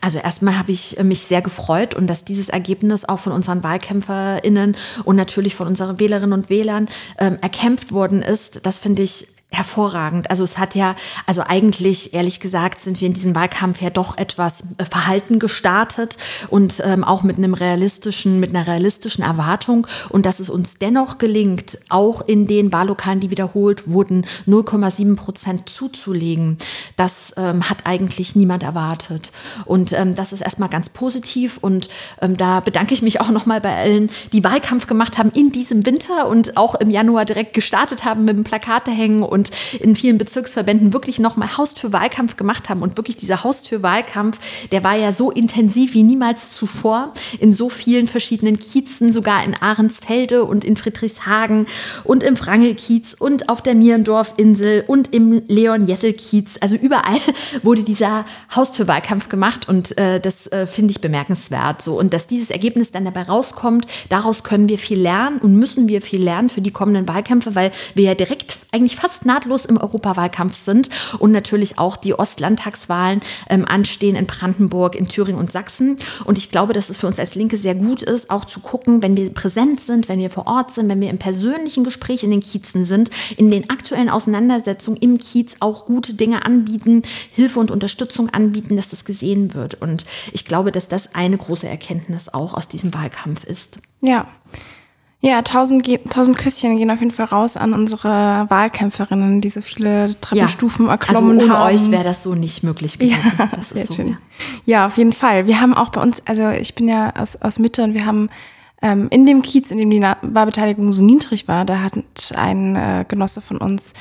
Also 0.00 0.18
erstmal 0.18 0.58
habe 0.58 0.72
ich 0.72 1.02
mich 1.02 1.20
sehr 1.20 1.42
gefreut 1.42 1.94
und 1.94 2.06
dass 2.06 2.24
dieses 2.24 2.48
Ergebnis 2.48 3.04
auch 3.04 3.18
von 3.18 3.32
unseren 3.32 3.62
WahlkämpferInnen 3.62 4.76
und 5.04 5.16
natürlich 5.16 5.54
von 5.54 5.66
unseren 5.66 5.98
Wählerinnen 5.98 6.32
und 6.32 6.50
Wählern 6.50 6.86
ähm, 7.18 7.38
erkämpft 7.40 7.92
worden 7.92 8.22
ist. 8.22 8.66
Das 8.66 8.78
finde 8.78 9.02
ich 9.02 9.33
hervorragend. 9.54 10.30
Also 10.30 10.44
es 10.44 10.58
hat 10.58 10.74
ja, 10.74 10.94
also 11.26 11.42
eigentlich, 11.46 12.14
ehrlich 12.14 12.40
gesagt, 12.40 12.80
sind 12.80 13.00
wir 13.00 13.08
in 13.08 13.14
diesem 13.14 13.34
Wahlkampf 13.34 13.80
ja 13.80 13.90
doch 13.90 14.18
etwas 14.18 14.62
äh, 14.78 14.84
verhalten 14.84 15.38
gestartet 15.38 16.16
und 16.48 16.82
ähm, 16.84 17.04
auch 17.04 17.22
mit 17.22 17.38
einem 17.38 17.54
realistischen, 17.54 18.40
mit 18.40 18.54
einer 18.54 18.66
realistischen 18.66 19.24
Erwartung. 19.24 19.86
Und 20.10 20.26
dass 20.26 20.40
es 20.40 20.50
uns 20.50 20.78
dennoch 20.78 21.18
gelingt, 21.18 21.78
auch 21.88 22.20
in 22.20 22.46
den 22.46 22.72
Wahllokalen, 22.72 23.20
die 23.20 23.30
wiederholt 23.30 23.88
wurden, 23.88 24.26
0,7 24.46 25.16
Prozent 25.16 25.68
zuzulegen, 25.68 26.58
das 26.96 27.32
ähm, 27.36 27.68
hat 27.68 27.78
eigentlich 27.84 28.36
niemand 28.36 28.62
erwartet. 28.62 29.32
Und 29.64 29.92
ähm, 29.92 30.14
das 30.14 30.32
ist 30.32 30.40
erstmal 30.40 30.68
ganz 30.68 30.88
positiv. 30.88 31.58
Und 31.58 31.88
ähm, 32.20 32.36
da 32.36 32.60
bedanke 32.60 32.94
ich 32.94 33.02
mich 33.02 33.20
auch 33.20 33.30
nochmal 33.30 33.60
bei 33.60 33.76
allen, 33.76 34.10
die 34.32 34.44
Wahlkampf 34.44 34.86
gemacht 34.86 35.18
haben 35.18 35.30
in 35.34 35.52
diesem 35.52 35.86
Winter 35.86 36.28
und 36.28 36.56
auch 36.56 36.74
im 36.74 36.90
Januar 36.90 37.24
direkt 37.24 37.54
gestartet 37.54 38.04
haben 38.04 38.24
mit 38.24 38.36
dem 38.36 38.44
Plakate 38.44 38.90
hängen 38.90 39.22
und 39.22 39.43
und 39.44 39.80
in 39.80 39.94
vielen 39.96 40.18
Bezirksverbänden 40.18 40.92
wirklich 40.92 41.18
nochmal 41.18 41.56
Haustürwahlkampf 41.56 42.36
gemacht 42.36 42.68
haben. 42.68 42.82
Und 42.82 42.96
wirklich 42.96 43.16
dieser 43.16 43.44
Haustürwahlkampf, 43.44 44.38
der 44.70 44.84
war 44.84 44.96
ja 44.96 45.12
so 45.12 45.30
intensiv 45.30 45.94
wie 45.94 46.02
niemals 46.02 46.50
zuvor 46.50 47.12
in 47.38 47.52
so 47.52 47.68
vielen 47.68 48.08
verschiedenen 48.08 48.58
Kiezen, 48.58 49.12
sogar 49.12 49.44
in 49.44 49.54
Ahrensfelde 49.54 50.44
und 50.44 50.64
in 50.64 50.76
Friedrichshagen 50.76 51.66
und 52.04 52.22
im 52.22 52.38
Wrangelkiez 52.38 53.14
und 53.18 53.48
auf 53.48 53.62
der 53.62 53.74
Mierendorfinsel 53.74 54.84
und 54.86 55.14
im 55.14 55.42
Leon-Jessel-Kiez. 55.46 56.58
Also 56.60 56.76
überall 56.76 57.18
wurde 57.62 57.82
dieser 57.82 58.24
Haustürwahlkampf 58.54 59.28
gemacht 59.28 59.68
und 59.68 59.96
äh, 59.98 60.20
das 60.20 60.46
äh, 60.48 60.66
finde 60.66 60.92
ich 60.92 61.00
bemerkenswert. 61.00 61.82
So. 61.82 61.98
Und 61.98 62.14
dass 62.14 62.26
dieses 62.26 62.50
Ergebnis 62.50 62.90
dann 62.92 63.04
dabei 63.04 63.22
rauskommt, 63.22 63.86
daraus 64.08 64.44
können 64.44 64.68
wir 64.68 64.78
viel 64.78 65.00
lernen 65.00 65.38
und 65.38 65.56
müssen 65.56 65.88
wir 65.88 66.00
viel 66.00 66.22
lernen 66.22 66.48
für 66.48 66.60
die 66.60 66.70
kommenden 66.70 67.06
Wahlkämpfe, 67.08 67.54
weil 67.54 67.70
wir 67.94 68.04
ja 68.04 68.14
direkt 68.14 68.58
eigentlich 68.72 68.96
fast 68.96 69.26
nahtlos 69.34 69.64
im 69.64 69.76
Europawahlkampf 69.76 70.56
sind 70.56 70.88
und 71.18 71.32
natürlich 71.32 71.78
auch 71.78 71.96
die 71.96 72.14
Ostlandtagswahlen 72.14 73.20
ähm, 73.50 73.64
anstehen 73.66 74.14
in 74.14 74.26
Brandenburg, 74.26 74.94
in 74.94 75.08
Thüringen 75.08 75.40
und 75.40 75.50
Sachsen. 75.50 75.96
Und 76.24 76.38
ich 76.38 76.50
glaube, 76.50 76.72
dass 76.72 76.88
es 76.88 76.96
für 76.96 77.08
uns 77.08 77.18
als 77.18 77.34
Linke 77.34 77.56
sehr 77.56 77.74
gut 77.74 78.02
ist, 78.02 78.30
auch 78.30 78.44
zu 78.44 78.60
gucken, 78.60 79.02
wenn 79.02 79.16
wir 79.16 79.32
präsent 79.34 79.80
sind, 79.80 80.08
wenn 80.08 80.20
wir 80.20 80.30
vor 80.30 80.46
Ort 80.46 80.70
sind, 80.70 80.88
wenn 80.88 81.00
wir 81.00 81.10
im 81.10 81.18
persönlichen 81.18 81.82
Gespräch 81.84 82.22
in 82.22 82.30
den 82.30 82.40
Kiezen 82.40 82.84
sind, 82.84 83.10
in 83.36 83.50
den 83.50 83.68
aktuellen 83.70 84.08
Auseinandersetzungen 84.08 84.98
im 85.00 85.18
Kiez 85.18 85.56
auch 85.60 85.84
gute 85.86 86.14
Dinge 86.14 86.44
anbieten, 86.44 87.02
Hilfe 87.30 87.58
und 87.58 87.70
Unterstützung 87.70 88.30
anbieten, 88.30 88.76
dass 88.76 88.88
das 88.88 89.04
gesehen 89.04 89.54
wird. 89.54 89.74
Und 89.80 90.06
ich 90.32 90.44
glaube, 90.44 90.70
dass 90.70 90.88
das 90.88 91.14
eine 91.14 91.36
große 91.36 91.66
Erkenntnis 91.66 92.28
auch 92.28 92.54
aus 92.54 92.68
diesem 92.68 92.94
Wahlkampf 92.94 93.44
ist. 93.44 93.78
Ja. 94.00 94.28
Ja, 95.24 95.40
tausend, 95.40 95.88
tausend 96.10 96.36
Küsschen 96.36 96.76
gehen 96.76 96.90
auf 96.90 97.00
jeden 97.00 97.10
Fall 97.10 97.24
raus 97.24 97.56
an 97.56 97.72
unsere 97.72 98.44
Wahlkämpferinnen, 98.50 99.40
die 99.40 99.48
so 99.48 99.62
viele 99.62 100.14
Treppenstufen 100.20 100.84
ja, 100.84 100.92
erklommen 100.92 101.40
also 101.40 101.46
ohne 101.46 101.58
haben. 101.58 101.74
euch 101.74 101.90
wäre 101.90 102.04
das 102.04 102.22
so 102.22 102.34
nicht 102.34 102.62
möglich 102.62 102.98
gewesen. 102.98 103.32
Ja, 103.38 103.48
das 103.56 103.72
ist 103.72 103.86
so, 103.86 103.94
schön. 103.94 104.08
Ja. 104.08 104.16
ja. 104.66 104.86
auf 104.86 104.98
jeden 104.98 105.14
Fall. 105.14 105.46
Wir 105.46 105.62
haben 105.62 105.72
auch 105.72 105.88
bei 105.88 106.02
uns, 106.02 106.22
also 106.26 106.50
ich 106.50 106.74
bin 106.74 106.88
ja 106.88 107.14
aus, 107.16 107.36
aus 107.36 107.58
Mitte 107.58 107.82
und 107.82 107.94
wir 107.94 108.04
haben 108.04 108.28
ähm, 108.82 109.06
in 109.08 109.24
dem 109.24 109.40
Kiez, 109.40 109.70
in 109.70 109.78
dem 109.78 109.88
die 109.88 110.02
Wahlbeteiligung 110.02 110.92
so 110.92 111.02
niedrig 111.02 111.48
war, 111.48 111.64
da 111.64 111.80
hat 111.80 111.94
ein 112.36 112.76
äh, 112.76 113.06
Genosse 113.08 113.40
von 113.40 113.56
uns 113.56 113.94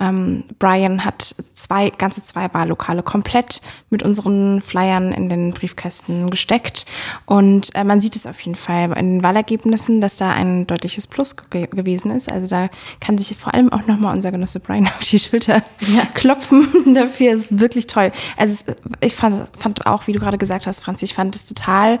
Ähm, 0.00 0.44
Brian 0.58 1.04
hat 1.04 1.34
zwei, 1.54 1.90
ganze 1.90 2.22
zwei 2.22 2.52
Wahllokale 2.52 3.02
komplett 3.02 3.60
mit 3.90 4.02
unseren 4.02 4.60
Flyern 4.60 5.12
in 5.12 5.28
den 5.28 5.52
Briefkästen 5.52 6.30
gesteckt. 6.30 6.86
Und 7.26 7.74
äh, 7.74 7.84
man 7.84 8.00
sieht 8.00 8.16
es 8.16 8.26
auf 8.26 8.40
jeden 8.40 8.54
Fall 8.54 8.92
in 8.98 9.18
den 9.18 9.22
Wahlergebnissen, 9.22 10.00
dass 10.00 10.16
da 10.16 10.32
ein 10.32 10.66
deutliches 10.66 11.06
Plus 11.06 11.36
ge 11.50 11.66
gewesen 11.66 12.10
ist. 12.10 12.30
Also 12.30 12.48
da 12.48 12.68
kann 13.00 13.18
sich 13.18 13.36
vor 13.36 13.54
allem 13.54 13.72
auch 13.72 13.86
nochmal 13.86 14.14
unser 14.14 14.30
Genosse 14.30 14.60
Brian 14.60 14.86
auf 14.98 15.04
die 15.04 15.18
Schulter 15.18 15.62
ja. 15.80 16.02
klopfen. 16.14 16.66
Dafür 16.94 17.34
ist 17.34 17.60
wirklich 17.60 17.86
toll. 17.86 18.10
Also 18.36 18.64
es, 18.66 18.76
ich 19.00 19.14
fand, 19.14 19.42
fand 19.58 19.86
auch, 19.86 20.06
wie 20.06 20.12
du 20.12 20.18
gerade 20.18 20.38
gesagt 20.38 20.66
hast, 20.66 20.82
Franz, 20.82 21.02
ich 21.02 21.14
fand 21.14 21.34
es 21.36 21.44
total 21.44 22.00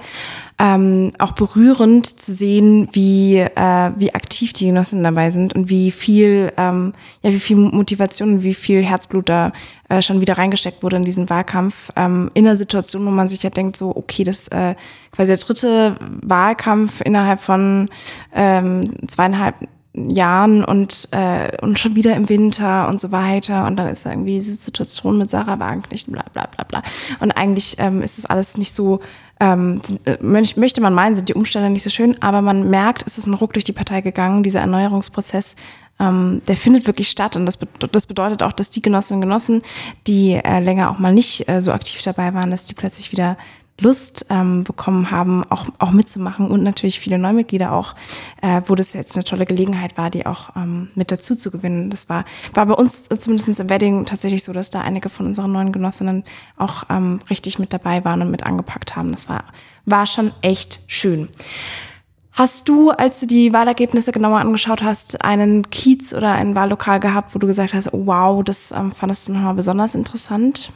ähm, 0.58 1.12
auch 1.18 1.32
berührend 1.32 2.06
zu 2.06 2.34
sehen, 2.34 2.88
wie, 2.92 3.38
äh, 3.38 3.92
wie 3.96 4.14
aktiv 4.14 4.52
die 4.52 4.66
Genossen 4.66 5.02
dabei 5.02 5.30
sind 5.30 5.54
und 5.54 5.70
wie 5.70 5.90
viel, 5.90 6.52
ähm, 6.56 6.92
ja, 7.22 7.30
wie 7.30 7.38
viel 7.38 7.56
Motivation 7.56 7.89
und 7.98 8.42
wie 8.42 8.54
viel 8.54 8.84
Herzblut 8.84 9.28
da 9.28 9.52
äh, 9.88 10.02
schon 10.02 10.20
wieder 10.20 10.38
reingesteckt 10.38 10.82
wurde 10.82 10.96
in 10.96 11.04
diesen 11.04 11.30
Wahlkampf. 11.30 11.90
Ähm, 11.96 12.30
in 12.34 12.46
einer 12.46 12.56
Situation, 12.56 13.04
wo 13.06 13.10
man 13.10 13.28
sich 13.28 13.42
ja 13.42 13.50
denkt, 13.50 13.76
so, 13.76 13.94
okay, 13.94 14.24
das 14.24 14.48
äh, 14.48 14.74
quasi 15.12 15.32
der 15.32 15.38
dritte 15.38 15.96
Wahlkampf 16.22 17.00
innerhalb 17.00 17.40
von 17.40 17.88
ähm, 18.34 18.94
zweieinhalb 19.06 19.54
Jahren 19.92 20.64
und, 20.64 21.08
äh, 21.10 21.56
und 21.60 21.78
schon 21.78 21.96
wieder 21.96 22.14
im 22.14 22.28
Winter 22.28 22.88
und 22.88 23.00
so 23.00 23.10
weiter. 23.10 23.66
Und 23.66 23.76
dann 23.76 23.88
ist 23.88 24.06
da 24.06 24.10
irgendwie 24.10 24.34
diese 24.34 24.54
Situation 24.54 25.18
mit 25.18 25.30
Sarah 25.30 25.58
Wagenknecht, 25.58 26.10
bla 26.10 26.24
bla 26.32 26.46
bla 26.46 26.64
bla. 26.64 26.82
Und 27.18 27.32
eigentlich 27.32 27.76
ähm, 27.78 28.02
ist 28.02 28.18
das 28.18 28.26
alles 28.26 28.56
nicht 28.56 28.72
so 28.72 29.00
ähm, 29.40 29.80
äh, 30.04 30.18
möchte 30.20 30.80
man 30.82 30.92
meinen, 30.92 31.16
sind 31.16 31.30
die 31.30 31.34
Umstände 31.34 31.70
nicht 31.70 31.82
so 31.82 31.90
schön, 31.90 32.22
aber 32.22 32.42
man 32.42 32.68
merkt, 32.68 33.04
es 33.06 33.16
ist 33.16 33.26
ein 33.26 33.34
Ruck 33.34 33.54
durch 33.54 33.64
die 33.64 33.72
Partei 33.72 34.02
gegangen, 34.02 34.42
dieser 34.42 34.60
Erneuerungsprozess, 34.60 35.56
ähm, 36.00 36.42
der 36.48 36.56
findet 36.56 36.86
wirklich 36.86 37.08
statt 37.08 37.36
und 37.36 37.46
das, 37.46 37.56
be 37.56 37.68
das 37.92 38.06
bedeutet 38.06 38.42
auch, 38.42 38.52
dass 38.52 38.70
die 38.70 38.82
Genossinnen 38.82 39.18
und 39.22 39.28
Genossen, 39.28 39.62
die 40.06 40.32
äh, 40.32 40.58
länger 40.60 40.90
auch 40.90 40.98
mal 40.98 41.12
nicht 41.12 41.48
äh, 41.48 41.60
so 41.60 41.72
aktiv 41.72 42.02
dabei 42.02 42.34
waren, 42.34 42.50
dass 42.50 42.64
die 42.64 42.74
plötzlich 42.74 43.12
wieder 43.12 43.36
Lust 43.80 44.26
ähm, 44.28 44.64
bekommen 44.64 45.10
haben, 45.10 45.42
auch, 45.50 45.66
auch 45.78 45.90
mitzumachen 45.90 46.50
und 46.50 46.62
natürlich 46.62 47.00
viele 47.00 47.18
Neumitglieder 47.18 47.72
auch, 47.72 47.94
äh, 48.42 48.60
wo 48.66 48.74
das 48.74 48.92
jetzt 48.92 49.16
eine 49.16 49.24
tolle 49.24 49.46
Gelegenheit 49.46 49.96
war, 49.96 50.10
die 50.10 50.26
auch 50.26 50.54
ähm, 50.54 50.88
mit 50.94 51.10
dazu 51.10 51.34
zu 51.34 51.50
gewinnen. 51.50 51.90
Das 51.90 52.08
war, 52.08 52.24
war 52.54 52.66
bei 52.66 52.74
uns 52.74 53.08
zumindest 53.08 53.60
im 53.60 53.70
Wedding 53.70 54.04
tatsächlich 54.04 54.44
so, 54.44 54.52
dass 54.52 54.70
da 54.70 54.82
einige 54.82 55.08
von 55.08 55.26
unseren 55.26 55.52
neuen 55.52 55.72
Genossinnen 55.72 56.24
auch 56.56 56.84
ähm, 56.90 57.20
richtig 57.30 57.58
mit 57.58 57.72
dabei 57.72 58.04
waren 58.04 58.22
und 58.22 58.30
mit 58.30 58.42
angepackt 58.42 58.96
haben. 58.96 59.12
Das 59.12 59.28
war, 59.28 59.44
war 59.86 60.06
schon 60.06 60.30
echt 60.42 60.80
schön. 60.86 61.28
Hast 62.40 62.70
du, 62.70 62.88
als 62.88 63.20
du 63.20 63.26
die 63.26 63.52
Wahlergebnisse 63.52 64.12
genauer 64.12 64.38
angeschaut 64.38 64.82
hast, 64.82 65.22
einen 65.22 65.68
Kiez 65.68 66.14
oder 66.14 66.32
ein 66.32 66.56
Wahllokal 66.56 66.98
gehabt, 66.98 67.34
wo 67.34 67.38
du 67.38 67.46
gesagt 67.46 67.74
hast, 67.74 67.90
wow, 67.92 68.42
das 68.42 68.72
ähm, 68.72 68.92
fandest 68.92 69.28
du 69.28 69.32
nochmal 69.34 69.52
besonders 69.52 69.94
interessant? 69.94 70.72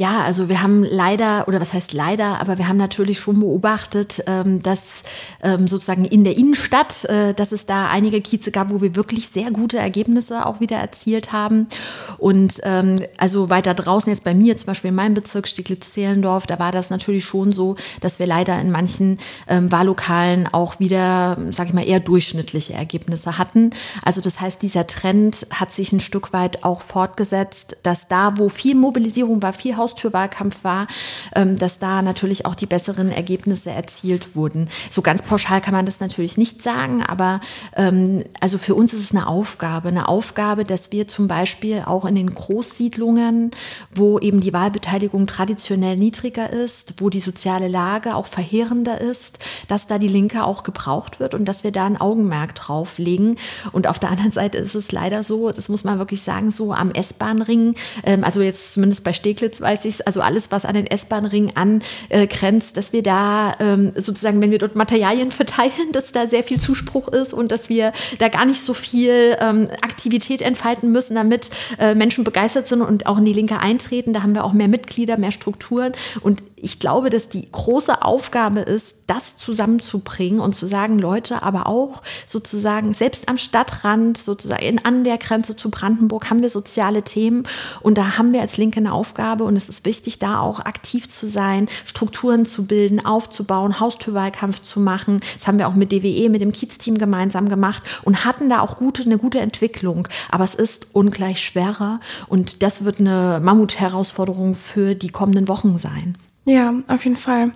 Ja, 0.00 0.22
also 0.22 0.48
wir 0.48 0.62
haben 0.62 0.82
leider, 0.82 1.46
oder 1.46 1.60
was 1.60 1.74
heißt 1.74 1.92
leider, 1.92 2.40
aber 2.40 2.56
wir 2.56 2.68
haben 2.68 2.78
natürlich 2.78 3.20
schon 3.20 3.38
beobachtet, 3.38 4.24
ähm, 4.26 4.62
dass 4.62 5.02
ähm, 5.42 5.68
sozusagen 5.68 6.06
in 6.06 6.24
der 6.24 6.38
Innenstadt, 6.38 7.04
äh, 7.04 7.34
dass 7.34 7.52
es 7.52 7.66
da 7.66 7.90
einige 7.90 8.22
Kieze 8.22 8.50
gab, 8.50 8.70
wo 8.70 8.80
wir 8.80 8.96
wirklich 8.96 9.28
sehr 9.28 9.50
gute 9.50 9.76
Ergebnisse 9.76 10.46
auch 10.46 10.58
wieder 10.58 10.78
erzielt 10.78 11.32
haben. 11.34 11.68
Und 12.16 12.60
ähm, 12.62 12.96
also 13.18 13.50
weiter 13.50 13.74
draußen, 13.74 14.10
jetzt 14.10 14.24
bei 14.24 14.32
mir, 14.32 14.56
zum 14.56 14.68
Beispiel 14.68 14.88
in 14.88 14.94
meinem 14.94 15.12
Bezirk 15.12 15.46
Stieglitz-Zehlendorf, 15.46 16.46
da 16.46 16.58
war 16.58 16.72
das 16.72 16.88
natürlich 16.88 17.26
schon 17.26 17.52
so, 17.52 17.76
dass 18.00 18.18
wir 18.18 18.26
leider 18.26 18.58
in 18.58 18.70
manchen 18.70 19.18
Wahllokalen 19.48 20.48
auch 20.50 20.80
wieder, 20.80 21.36
sag 21.50 21.66
ich 21.66 21.74
mal, 21.74 21.86
eher 21.86 22.00
durchschnittliche 22.00 22.72
Ergebnisse 22.72 23.36
hatten. 23.36 23.70
Also 24.02 24.22
das 24.22 24.40
heißt, 24.40 24.62
dieser 24.62 24.86
Trend 24.86 25.46
hat 25.50 25.72
sich 25.72 25.92
ein 25.92 26.00
Stück 26.00 26.32
weit 26.32 26.64
auch 26.64 26.80
fortgesetzt, 26.80 27.76
dass 27.82 28.08
da, 28.08 28.38
wo 28.38 28.48
viel 28.48 28.74
Mobilisierung 28.74 29.42
war, 29.42 29.52
viel 29.52 29.76
Haus 29.76 29.89
Haustürwahlkampf 29.90 30.64
war, 30.64 30.86
ähm, 31.34 31.56
dass 31.56 31.78
da 31.78 32.02
natürlich 32.02 32.46
auch 32.46 32.54
die 32.54 32.66
besseren 32.66 33.10
Ergebnisse 33.10 33.70
erzielt 33.70 34.36
wurden. 34.36 34.68
So 34.90 35.02
ganz 35.02 35.22
pauschal 35.22 35.60
kann 35.60 35.74
man 35.74 35.86
das 35.86 36.00
natürlich 36.00 36.38
nicht 36.38 36.62
sagen, 36.62 37.02
aber 37.02 37.40
ähm, 37.76 38.24
also 38.40 38.58
für 38.58 38.74
uns 38.74 38.92
ist 38.92 39.02
es 39.02 39.10
eine 39.10 39.26
Aufgabe, 39.26 39.88
eine 39.88 40.08
Aufgabe, 40.08 40.64
dass 40.64 40.92
wir 40.92 41.08
zum 41.08 41.28
Beispiel 41.28 41.82
auch 41.86 42.04
in 42.04 42.14
den 42.14 42.34
Großsiedlungen, 42.34 43.50
wo 43.94 44.18
eben 44.18 44.40
die 44.40 44.52
Wahlbeteiligung 44.52 45.26
traditionell 45.26 45.96
niedriger 45.96 46.50
ist, 46.50 46.94
wo 46.98 47.10
die 47.10 47.20
soziale 47.20 47.68
Lage 47.68 48.14
auch 48.14 48.26
verheerender 48.26 49.00
ist, 49.00 49.38
dass 49.68 49.86
da 49.86 49.98
die 49.98 50.08
Linke 50.08 50.44
auch 50.44 50.62
gebraucht 50.62 51.20
wird 51.20 51.34
und 51.34 51.44
dass 51.46 51.64
wir 51.64 51.72
da 51.72 51.86
ein 51.86 52.00
Augenmerk 52.00 52.54
drauf 52.54 52.98
legen. 52.98 53.36
Und 53.72 53.86
auf 53.86 53.98
der 53.98 54.10
anderen 54.10 54.32
Seite 54.32 54.58
ist 54.58 54.74
es 54.74 54.92
leider 54.92 55.22
so, 55.24 55.50
das 55.50 55.68
muss 55.68 55.84
man 55.84 55.98
wirklich 55.98 56.22
sagen, 56.22 56.50
so 56.50 56.72
am 56.72 56.90
S-Bahn-Ring, 56.90 57.74
ähm, 58.04 58.24
also 58.24 58.40
jetzt 58.40 58.74
zumindest 58.74 59.04
bei 59.04 59.12
Steglitz 59.12 59.60
weiß 59.70 59.84
ich 59.84 60.06
also 60.06 60.20
alles, 60.20 60.50
was 60.50 60.64
an 60.64 60.74
den 60.74 60.86
S-Bahn-Ring 60.86 61.52
angrenzt, 61.54 62.76
dass 62.76 62.92
wir 62.92 63.02
da 63.02 63.54
ähm, 63.60 63.92
sozusagen, 63.94 64.40
wenn 64.40 64.50
wir 64.50 64.58
dort 64.58 64.74
Materialien 64.74 65.30
verteilen, 65.30 65.92
dass 65.92 66.12
da 66.12 66.26
sehr 66.26 66.42
viel 66.42 66.60
Zuspruch 66.60 67.08
ist 67.08 67.32
und 67.32 67.52
dass 67.52 67.68
wir 67.68 67.92
da 68.18 68.28
gar 68.28 68.44
nicht 68.44 68.60
so 68.60 68.74
viel 68.74 69.36
ähm, 69.40 69.68
Aktivität 69.82 70.42
entfalten 70.42 70.90
müssen, 70.90 71.14
damit 71.14 71.50
äh, 71.78 71.94
Menschen 71.94 72.24
begeistert 72.24 72.66
sind 72.66 72.82
und 72.82 73.06
auch 73.06 73.18
in 73.18 73.24
die 73.24 73.32
Linke 73.32 73.60
eintreten. 73.60 74.12
Da 74.12 74.22
haben 74.22 74.34
wir 74.34 74.44
auch 74.44 74.52
mehr 74.52 74.68
Mitglieder, 74.68 75.16
mehr 75.18 75.32
Strukturen. 75.32 75.92
Und 76.20 76.42
ich 76.62 76.78
glaube, 76.78 77.10
dass 77.10 77.28
die 77.28 77.50
große 77.50 78.02
Aufgabe 78.02 78.60
ist, 78.60 78.96
das 79.06 79.36
zusammenzubringen 79.36 80.40
und 80.40 80.54
zu 80.54 80.66
sagen, 80.66 80.98
Leute, 80.98 81.42
aber 81.42 81.66
auch 81.66 82.02
sozusagen 82.26 82.92
selbst 82.92 83.28
am 83.28 83.38
Stadtrand, 83.38 84.18
sozusagen 84.18 84.78
an 84.84 85.04
der 85.04 85.18
Grenze 85.18 85.56
zu 85.56 85.70
Brandenburg 85.70 86.30
haben 86.30 86.42
wir 86.42 86.50
soziale 86.50 87.02
Themen 87.02 87.44
und 87.80 87.98
da 87.98 88.18
haben 88.18 88.32
wir 88.32 88.40
als 88.40 88.56
Linke 88.56 88.78
eine 88.78 88.92
Aufgabe 88.92 89.44
und 89.44 89.56
es 89.56 89.68
ist 89.68 89.84
wichtig, 89.84 90.18
da 90.18 90.40
auch 90.40 90.60
aktiv 90.60 91.08
zu 91.08 91.26
sein, 91.26 91.68
Strukturen 91.86 92.46
zu 92.46 92.66
bilden, 92.66 93.04
aufzubauen, 93.04 93.80
Haustürwahlkampf 93.80 94.62
zu 94.62 94.80
machen. 94.80 95.20
Das 95.38 95.48
haben 95.48 95.58
wir 95.58 95.66
auch 95.66 95.74
mit 95.74 95.92
DWE, 95.92 96.28
mit 96.28 96.40
dem 96.40 96.52
Kiez-Team 96.52 96.98
gemeinsam 96.98 97.48
gemacht 97.48 97.82
und 98.04 98.24
hatten 98.24 98.48
da 98.48 98.60
auch 98.60 98.76
gute, 98.76 99.02
eine 99.02 99.18
gute 99.18 99.40
Entwicklung. 99.40 100.06
Aber 100.30 100.44
es 100.44 100.54
ist 100.54 100.88
ungleich 100.92 101.44
schwerer 101.44 102.00
und 102.28 102.62
das 102.62 102.84
wird 102.84 103.00
eine 103.00 103.40
Mammutherausforderung 103.42 104.54
für 104.54 104.94
die 104.94 105.08
kommenden 105.08 105.48
Wochen 105.48 105.78
sein. 105.78 106.16
Ja, 106.50 106.74
auf 106.88 107.04
jeden 107.04 107.16
Fall. 107.16 107.52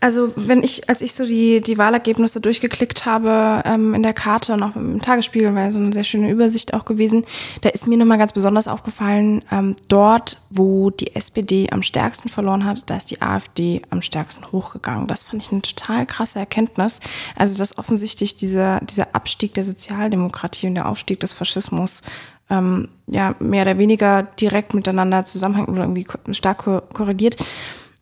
Also 0.00 0.32
wenn 0.34 0.64
ich, 0.64 0.88
als 0.88 1.00
ich 1.00 1.14
so 1.14 1.24
die, 1.24 1.60
die 1.60 1.78
Wahlergebnisse 1.78 2.40
durchgeklickt 2.40 3.06
habe 3.06 3.62
ähm, 3.64 3.94
in 3.94 4.02
der 4.02 4.12
Karte 4.12 4.52
und 4.52 4.62
auch 4.64 4.74
im 4.74 5.00
Tagesspiegel, 5.00 5.54
war 5.54 5.70
so 5.70 5.78
eine 5.78 5.92
sehr 5.92 6.02
schöne 6.02 6.28
Übersicht 6.28 6.74
auch 6.74 6.84
gewesen, 6.84 7.24
da 7.60 7.68
ist 7.68 7.86
mir 7.86 7.96
nochmal 7.96 8.18
ganz 8.18 8.32
besonders 8.32 8.66
aufgefallen, 8.66 9.42
ähm, 9.52 9.76
dort, 9.88 10.38
wo 10.50 10.90
die 10.90 11.14
SPD 11.14 11.68
am 11.70 11.82
stärksten 11.82 12.28
verloren 12.28 12.64
hat, 12.64 12.82
da 12.90 12.96
ist 12.96 13.12
die 13.12 13.22
AfD 13.22 13.82
am 13.90 14.02
stärksten 14.02 14.50
hochgegangen. 14.50 15.06
Das 15.06 15.22
fand 15.22 15.42
ich 15.42 15.52
eine 15.52 15.62
total 15.62 16.04
krasse 16.04 16.40
Erkenntnis. 16.40 16.98
Also 17.36 17.56
dass 17.56 17.78
offensichtlich 17.78 18.34
dieser, 18.34 18.80
dieser 18.80 19.14
Abstieg 19.14 19.54
der 19.54 19.62
Sozialdemokratie 19.62 20.66
und 20.66 20.74
der 20.74 20.88
Aufstieg 20.88 21.20
des 21.20 21.32
Faschismus 21.32 22.02
ähm, 22.50 22.88
ja 23.06 23.36
mehr 23.38 23.62
oder 23.62 23.78
weniger 23.78 24.24
direkt 24.24 24.74
miteinander 24.74 25.24
zusammenhängt 25.24 25.68
oder 25.68 25.82
irgendwie 25.82 26.06
stark 26.32 26.64
korrigiert. 26.92 27.36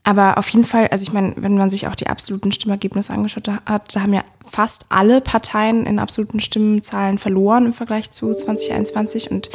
Aber 0.07 0.37
auf 0.37 0.47
jeden 0.51 0.65
Fall, 0.65 0.89
also 0.89 1.03
ich 1.03 1.15
meine, 1.15 1.33
wenn 1.37 1.57
man 1.57 1.71
sich 1.71 1.89
auch 1.89 1.95
die 1.95 2.09
absoluten 2.09 2.53
Stimmergebnisse 2.53 3.11
angeschaut 3.11 3.49
hat, 3.49 3.97
da 3.97 4.03
haben 4.03 4.13
ja 4.13 4.23
fast 4.45 4.85
alle 4.91 5.23
Parteien 5.23 5.87
in 5.87 5.99
absoluten 5.99 6.41
Stimmenzahlen 6.41 7.17
verloren 7.17 7.65
im 7.65 7.73
Vergleich 7.73 8.11
zu 8.11 8.35
2021. 8.35 9.31
Und 9.31 9.49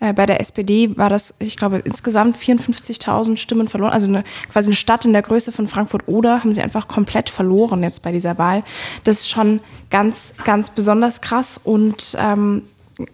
äh, 0.00 0.12
bei 0.12 0.26
der 0.26 0.40
SPD 0.40 0.98
war 0.98 1.08
das, 1.08 1.34
ich 1.38 1.56
glaube, 1.56 1.78
insgesamt 1.78 2.36
54.000 2.36 3.38
Stimmen 3.38 3.66
verloren. 3.66 3.92
Also 3.94 4.08
eine, 4.08 4.24
quasi 4.52 4.68
eine 4.68 4.76
Stadt 4.76 5.06
in 5.06 5.14
der 5.14 5.22
Größe 5.22 5.52
von 5.52 5.68
Frankfurt-Oder 5.68 6.40
haben 6.40 6.52
sie 6.52 6.60
einfach 6.60 6.86
komplett 6.86 7.30
verloren 7.30 7.82
jetzt 7.82 8.02
bei 8.02 8.12
dieser 8.12 8.36
Wahl. 8.36 8.62
Das 9.04 9.20
ist 9.20 9.30
schon 9.30 9.60
ganz, 9.88 10.34
ganz 10.44 10.68
besonders 10.68 11.22
krass 11.22 11.58
und 11.64 12.14
ähm, 12.20 12.62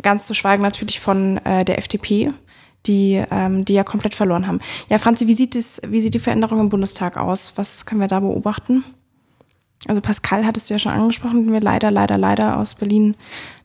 ganz 0.02 0.26
zu 0.26 0.34
schweigen 0.34 0.64
natürlich 0.64 0.98
von 0.98 1.38
äh, 1.44 1.64
der 1.64 1.78
FDP 1.78 2.32
die, 2.86 3.22
ähm, 3.30 3.64
die 3.64 3.74
ja 3.74 3.84
komplett 3.84 4.14
verloren 4.14 4.46
haben. 4.46 4.60
Ja, 4.88 4.98
Franzi, 4.98 5.26
wie 5.26 5.34
sieht, 5.34 5.54
es, 5.54 5.80
wie 5.86 6.00
sieht 6.00 6.14
die 6.14 6.18
Veränderung 6.18 6.60
im 6.60 6.68
Bundestag 6.68 7.16
aus? 7.16 7.52
Was 7.56 7.86
können 7.86 8.00
wir 8.00 8.08
da 8.08 8.20
beobachten? 8.20 8.84
Also 9.88 10.00
Pascal 10.00 10.44
hattest 10.44 10.68
du 10.68 10.74
ja 10.74 10.78
schon 10.78 10.92
angesprochen, 10.92 11.44
den 11.44 11.52
wir 11.52 11.60
leider, 11.60 11.90
leider, 11.90 12.18
leider 12.18 12.58
aus 12.58 12.74
Berlin 12.74 13.16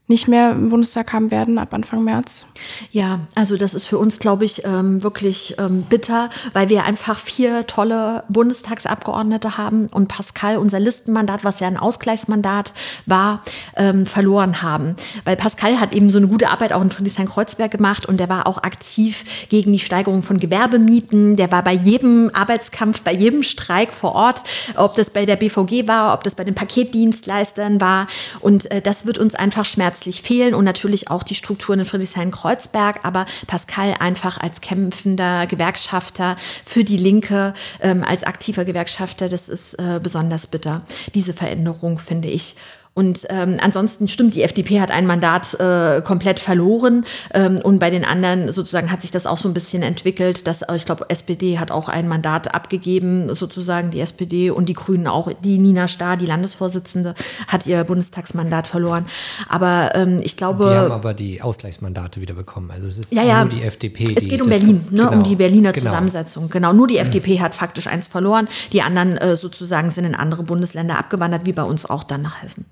nicht 0.08 0.28
mehr 0.28 0.52
im 0.52 0.70
Bundestag 0.70 1.14
haben 1.14 1.32
werden 1.32 1.58
ab 1.58 1.74
Anfang 1.74 2.04
März? 2.04 2.46
Ja, 2.92 3.22
also 3.34 3.58
das 3.58 3.74
ist 3.74 3.88
für 3.88 3.98
uns, 3.98 4.20
glaube 4.20 4.46
ich, 4.46 4.64
ähm, 4.64 5.02
wirklich 5.02 5.56
ähm, 5.58 5.82
bitter, 5.82 6.30
weil 6.54 6.70
wir 6.70 6.84
einfach 6.84 7.18
vier 7.18 7.66
tolle 7.66 8.24
Bundestagsabgeordnete 8.30 9.58
haben 9.58 9.88
und 9.92 10.08
Pascal, 10.08 10.58
unser 10.58 10.80
Listenmandat, 10.80 11.44
was 11.44 11.60
ja 11.60 11.68
ein 11.68 11.78
Ausgleichsmandat 11.78 12.74
war, 13.08 13.42
ähm, 13.78 14.06
verloren 14.06 14.62
haben. 14.62 14.96
Weil 15.24 15.38
Pascal 15.38 15.80
hat 15.80 15.96
eben 15.96 16.12
so 16.12 16.20
eine 16.20 16.28
gute 16.28 16.50
Arbeit 16.50 16.72
auch 16.72 16.84
in 16.84 16.92
Friedrichshain-Kreuzberg 16.92 17.72
gemacht 17.72 18.06
und 18.06 18.20
der 18.20 18.30
war 18.30 18.46
auch 18.46 18.60
aktiv 18.60 19.48
gegen 19.50 19.74
die 19.74 19.80
Steigerung 19.80 20.22
von 20.22 20.40
Gewerbemieten. 20.40 21.36
Der 21.36 21.52
war 21.52 21.64
bei 21.64 21.74
jedem 21.74 22.30
Arbeitskampf, 22.32 23.02
bei 23.02 23.14
jedem 23.14 23.42
Streik 23.42 23.92
vor 23.92 24.14
Ort, 24.14 24.44
ob 24.76 24.94
das 24.94 25.10
bei 25.10 25.26
der 25.26 25.36
BVG 25.36 25.88
war, 25.88 26.14
ob 26.14 26.24
das 26.24 26.36
bei 26.36 26.44
den 26.44 26.54
Paketdienstleistern 26.54 27.82
war. 27.82 28.06
Und 28.40 28.70
äh, 28.70 28.84
das 28.84 29.08
wird 29.08 29.18
uns 29.18 29.34
einfach 29.34 29.66
schmerzen 29.66 29.95
herzlich 29.96 30.24
fehlen 30.24 30.54
und 30.54 30.66
natürlich 30.66 31.10
auch 31.10 31.24
die 31.24 31.36
Strukturen 31.36 31.80
in 31.80 31.86
Friedrichshain-Kreuzberg. 31.86 33.00
Aber 33.04 33.26
Pascal 33.48 33.94
einfach 33.98 34.38
als 34.38 34.60
kämpfender 34.60 35.48
Gewerkschafter 35.48 36.36
für 36.66 36.84
die 36.84 36.98
Linke, 36.98 37.54
ähm, 37.80 38.04
als 38.04 38.26
aktiver 38.26 38.66
Gewerkschafter, 38.66 39.30
das 39.30 39.48
ist 39.48 39.76
äh, 39.76 40.02
besonders 40.04 40.48
bitter. 40.48 40.82
Diese 41.14 41.34
Veränderung 41.34 41.98
finde 41.98 42.28
ich. 42.28 42.58
Und 42.98 43.28
ähm, 43.30 43.58
ansonsten 43.62 44.08
stimmt, 44.08 44.36
die 44.36 44.44
FDP 44.44 44.80
hat 44.80 44.90
ein 44.90 45.06
Mandat 45.06 45.54
äh, 45.60 46.02
komplett 46.02 46.40
verloren 46.40 47.04
ähm, 47.34 47.58
und 47.58 47.78
bei 47.78 47.90
den 47.90 48.06
anderen 48.06 48.54
sozusagen 48.54 48.90
hat 48.90 49.02
sich 49.02 49.12
das 49.12 49.28
auch 49.28 49.38
so 49.38 49.50
ein 49.50 49.54
bisschen 49.54 49.84
entwickelt, 49.84 50.48
dass 50.48 50.62
äh, 50.62 50.78
ich 50.78 50.86
glaube, 50.86 51.10
SPD 51.10 51.60
hat 51.60 51.72
auch 51.72 51.90
ein 51.90 52.08
Mandat 52.08 52.56
abgegeben, 52.56 53.36
sozusagen 53.36 53.92
die 53.92 54.00
SPD 54.00 54.50
und 54.50 54.70
die 54.70 54.74
Grünen 54.76 55.08
auch. 55.08 55.30
Die 55.44 55.58
Nina 55.58 55.90
Starr, 55.90 56.16
die 56.16 56.26
Landesvorsitzende, 56.26 57.16
hat 57.50 57.68
ihr 57.68 57.84
Bundestagsmandat 57.84 58.66
verloren. 58.66 59.08
Aber 59.50 59.92
ähm, 59.96 60.22
ich 60.24 60.38
glaube. 60.38 60.64
Die 60.64 60.70
haben 60.70 60.92
aber 60.94 61.14
die 61.14 61.42
Ausgleichsmandate 61.42 62.22
wieder 62.22 62.34
bekommen. 62.34 62.72
Also 62.72 62.88
es 62.88 62.98
ist 62.98 63.12
ja, 63.12 63.24
ja, 63.24 63.44
nur 63.44 63.54
die 63.54 63.64
FDP. 63.64 64.16
Es 64.16 64.30
geht 64.30 64.42
um 64.42 64.48
Berlin, 64.48 64.88
ne, 64.90 65.04
genau, 65.04 65.12
um 65.12 65.24
die 65.24 65.36
Berliner 65.36 65.74
genau. 65.74 65.88
Zusammensetzung. 65.88 66.50
Genau, 66.50 66.72
nur 66.72 66.88
die 66.88 67.00
FDP 67.00 67.42
hat 67.42 67.56
faktisch 67.56 67.88
eins 67.88 68.08
verloren. 68.08 68.48
Die 68.72 68.82
anderen 68.82 69.18
äh, 69.18 69.36
sozusagen 69.36 69.92
sind 69.92 70.06
in 70.06 70.16
andere 70.16 70.44
Bundesländer 70.44 70.98
abgewandert, 70.98 71.46
wie 71.46 71.52
bei 71.52 71.64
uns 71.64 71.86
auch 71.86 72.06
dann 72.06 72.22
nach 72.22 72.42
Hessen. 72.42 72.66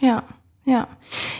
Ja, 0.00 0.22
ja. 0.64 0.88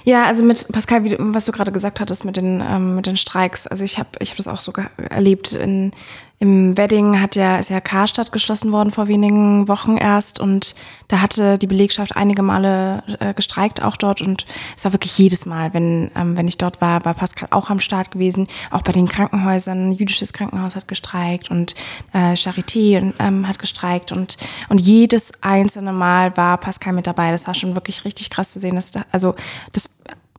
Ja, 0.04 0.24
also 0.24 0.42
mit 0.42 0.66
Pascal, 0.72 1.04
wie, 1.04 1.16
was 1.18 1.44
du 1.44 1.52
gerade 1.52 1.72
gesagt 1.72 2.00
hattest 2.00 2.24
mit 2.24 2.36
den, 2.36 2.60
ähm, 2.60 2.96
mit 2.96 3.06
den 3.06 3.16
Streiks. 3.16 3.66
Also 3.66 3.84
ich 3.84 3.98
habe 3.98 4.10
ich 4.18 4.30
hab 4.30 4.36
das 4.36 4.48
auch 4.48 4.60
so 4.60 4.72
erlebt 4.96 5.52
in 5.52 5.92
im 6.40 6.74
Wedding 6.78 7.20
hat 7.20 7.36
ja, 7.36 7.58
ist 7.58 7.68
ja 7.68 7.82
Karstadt 7.82 8.32
geschlossen 8.32 8.72
worden 8.72 8.90
vor 8.90 9.08
wenigen 9.08 9.68
Wochen 9.68 9.98
erst 9.98 10.40
und 10.40 10.74
da 11.08 11.20
hatte 11.20 11.58
die 11.58 11.66
Belegschaft 11.66 12.16
einige 12.16 12.42
Male 12.42 13.02
äh, 13.20 13.34
gestreikt 13.34 13.82
auch 13.82 13.98
dort 13.98 14.22
und 14.22 14.46
es 14.74 14.82
war 14.84 14.94
wirklich 14.94 15.18
jedes 15.18 15.44
Mal, 15.44 15.74
wenn, 15.74 16.10
ähm, 16.16 16.38
wenn 16.38 16.48
ich 16.48 16.56
dort 16.56 16.80
war, 16.80 17.04
war 17.04 17.12
Pascal 17.12 17.48
auch 17.50 17.68
am 17.68 17.78
Start 17.78 18.10
gewesen, 18.10 18.46
auch 18.70 18.80
bei 18.80 18.92
den 18.92 19.06
Krankenhäusern, 19.06 19.92
jüdisches 19.92 20.32
Krankenhaus 20.32 20.76
hat 20.76 20.88
gestreikt 20.88 21.50
und 21.50 21.74
äh, 22.14 22.32
Charité 22.32 23.12
ähm, 23.18 23.46
hat 23.46 23.58
gestreikt 23.58 24.10
und, 24.10 24.38
und 24.70 24.80
jedes 24.80 25.42
einzelne 25.42 25.92
Mal 25.92 26.34
war 26.38 26.56
Pascal 26.56 26.94
mit 26.94 27.06
dabei. 27.06 27.30
Das 27.32 27.46
war 27.48 27.54
schon 27.54 27.74
wirklich 27.74 28.06
richtig 28.06 28.30
krass 28.30 28.52
zu 28.52 28.60
sehen, 28.60 28.76
dass 28.76 28.92
da, 28.92 29.04
also 29.12 29.34
das 29.72 29.90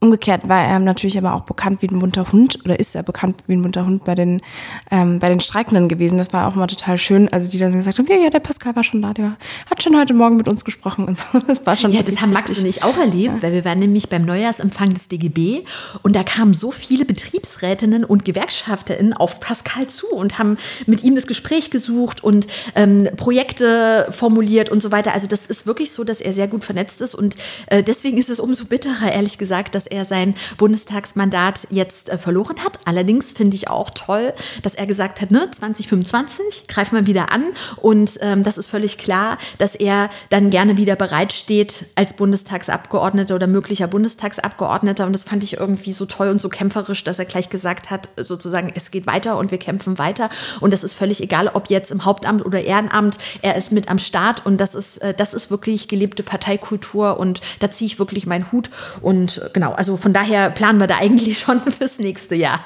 Umgekehrt 0.03 0.49
war 0.49 0.63
er 0.63 0.79
natürlich 0.79 1.15
aber 1.19 1.35
auch 1.35 1.41
bekannt 1.41 1.83
wie 1.83 1.87
ein 1.87 1.99
bunter 1.99 2.31
Hund 2.31 2.57
oder 2.65 2.79
ist 2.79 2.95
er 2.95 3.03
bekannt 3.03 3.43
wie 3.45 3.53
ein 3.53 3.61
bunter 3.61 3.85
Hund 3.85 4.03
bei 4.03 4.15
den, 4.15 4.41
ähm, 4.89 5.19
bei 5.19 5.29
den 5.29 5.39
Streikenden 5.39 5.89
gewesen. 5.89 6.17
Das 6.17 6.33
war 6.33 6.47
auch 6.47 6.55
mal 6.55 6.65
total 6.65 6.97
schön. 6.97 7.31
Also 7.31 7.51
die 7.51 7.59
dann 7.59 7.71
gesagt 7.73 7.99
haben, 7.99 8.07
ja, 8.07 8.15
ja, 8.15 8.31
der 8.31 8.39
Pascal 8.39 8.75
war 8.75 8.83
schon 8.83 9.03
da, 9.03 9.13
der 9.13 9.37
hat 9.69 9.83
schon 9.83 9.95
heute 9.95 10.15
Morgen 10.15 10.37
mit 10.37 10.47
uns 10.47 10.65
gesprochen 10.65 11.05
und 11.07 11.19
so. 11.19 11.25
Das 11.47 11.63
war 11.67 11.77
schon 11.77 11.91
Ja, 11.91 12.01
das 12.01 12.19
haben 12.19 12.33
Max 12.33 12.57
und 12.57 12.65
ich 12.65 12.83
auch 12.83 12.97
erlebt, 12.97 13.35
ja. 13.35 13.43
weil 13.43 13.53
wir 13.53 13.63
waren 13.63 13.77
nämlich 13.77 14.09
beim 14.09 14.25
Neujahrsempfang 14.25 14.91
des 14.95 15.07
DGB 15.07 15.65
und 16.01 16.15
da 16.15 16.23
kamen 16.23 16.55
so 16.55 16.71
viele 16.71 17.05
Betriebsrätinnen 17.05 18.03
und 18.03 18.25
GewerkschafterInnen 18.25 19.13
auf 19.13 19.39
Pascal 19.39 19.85
zu 19.85 20.07
und 20.07 20.39
haben 20.39 20.57
mit 20.87 21.03
ihm 21.03 21.13
das 21.13 21.27
Gespräch 21.27 21.69
gesucht 21.69 22.23
und 22.23 22.47
ähm, 22.73 23.07
Projekte 23.17 24.07
formuliert 24.09 24.71
und 24.71 24.81
so 24.81 24.91
weiter. 24.91 25.13
Also 25.13 25.27
das 25.27 25.45
ist 25.45 25.67
wirklich 25.67 25.91
so, 25.91 26.03
dass 26.03 26.21
er 26.21 26.33
sehr 26.33 26.47
gut 26.47 26.63
vernetzt 26.63 27.01
ist 27.01 27.13
und 27.13 27.35
äh, 27.67 27.83
deswegen 27.83 28.17
ist 28.17 28.31
es 28.31 28.39
umso 28.39 28.65
bitterer, 28.65 29.11
ehrlich 29.11 29.37
gesagt, 29.37 29.75
dass 29.75 29.90
er 29.91 30.05
sein 30.05 30.33
Bundestagsmandat 30.57 31.67
jetzt 31.69 32.09
äh, 32.09 32.17
verloren 32.17 32.63
hat. 32.63 32.79
Allerdings 32.85 33.33
finde 33.33 33.55
ich 33.55 33.69
auch 33.69 33.89
toll, 33.91 34.33
dass 34.63 34.75
er 34.75 34.87
gesagt 34.87 35.21
hat, 35.21 35.31
ne, 35.31 35.49
2025 35.51 36.67
greifen 36.67 36.95
wir 36.95 37.05
wieder 37.05 37.31
an. 37.31 37.43
Und 37.77 38.17
ähm, 38.21 38.43
das 38.43 38.57
ist 38.57 38.67
völlig 38.67 38.97
klar, 38.97 39.37
dass 39.57 39.75
er 39.75 40.09
dann 40.29 40.49
gerne 40.49 40.77
wieder 40.77 40.95
bereitsteht 40.95 41.85
als 41.95 42.15
Bundestagsabgeordneter 42.15 43.35
oder 43.35 43.47
möglicher 43.47 43.87
Bundestagsabgeordneter. 43.87 45.05
Und 45.05 45.13
das 45.13 45.23
fand 45.23 45.43
ich 45.43 45.57
irgendwie 45.57 45.93
so 45.93 46.05
toll 46.05 46.29
und 46.29 46.41
so 46.41 46.49
kämpferisch, 46.49 47.03
dass 47.03 47.19
er 47.19 47.25
gleich 47.25 47.49
gesagt 47.49 47.89
hat, 47.89 48.09
sozusagen, 48.17 48.71
es 48.75 48.91
geht 48.91 49.07
weiter 49.07 49.37
und 49.37 49.51
wir 49.51 49.57
kämpfen 49.57 49.97
weiter. 49.97 50.29
Und 50.59 50.73
das 50.73 50.83
ist 50.83 50.93
völlig 50.93 51.21
egal, 51.21 51.49
ob 51.53 51.69
jetzt 51.69 51.91
im 51.91 52.05
Hauptamt 52.05 52.45
oder 52.45 52.61
Ehrenamt, 52.61 53.17
er 53.41 53.55
ist 53.55 53.71
mit 53.71 53.89
am 53.89 53.99
Start 53.99 54.45
und 54.45 54.57
das 54.57 54.75
ist, 54.75 54.97
äh, 54.99 55.13
das 55.13 55.33
ist 55.33 55.51
wirklich 55.51 55.87
gelebte 55.87 56.23
Parteikultur 56.23 57.19
und 57.19 57.41
da 57.59 57.71
ziehe 57.71 57.87
ich 57.87 57.99
wirklich 57.99 58.25
meinen 58.25 58.51
Hut. 58.51 58.69
Und 59.01 59.41
genau, 59.53 59.73
also 59.81 59.97
von 59.97 60.13
daher 60.13 60.51
planen 60.51 60.79
wir 60.79 60.85
da 60.85 60.97
eigentlich 60.99 61.39
schon 61.39 61.59
fürs 61.59 61.97
nächste 61.97 62.35
Jahr. 62.35 62.59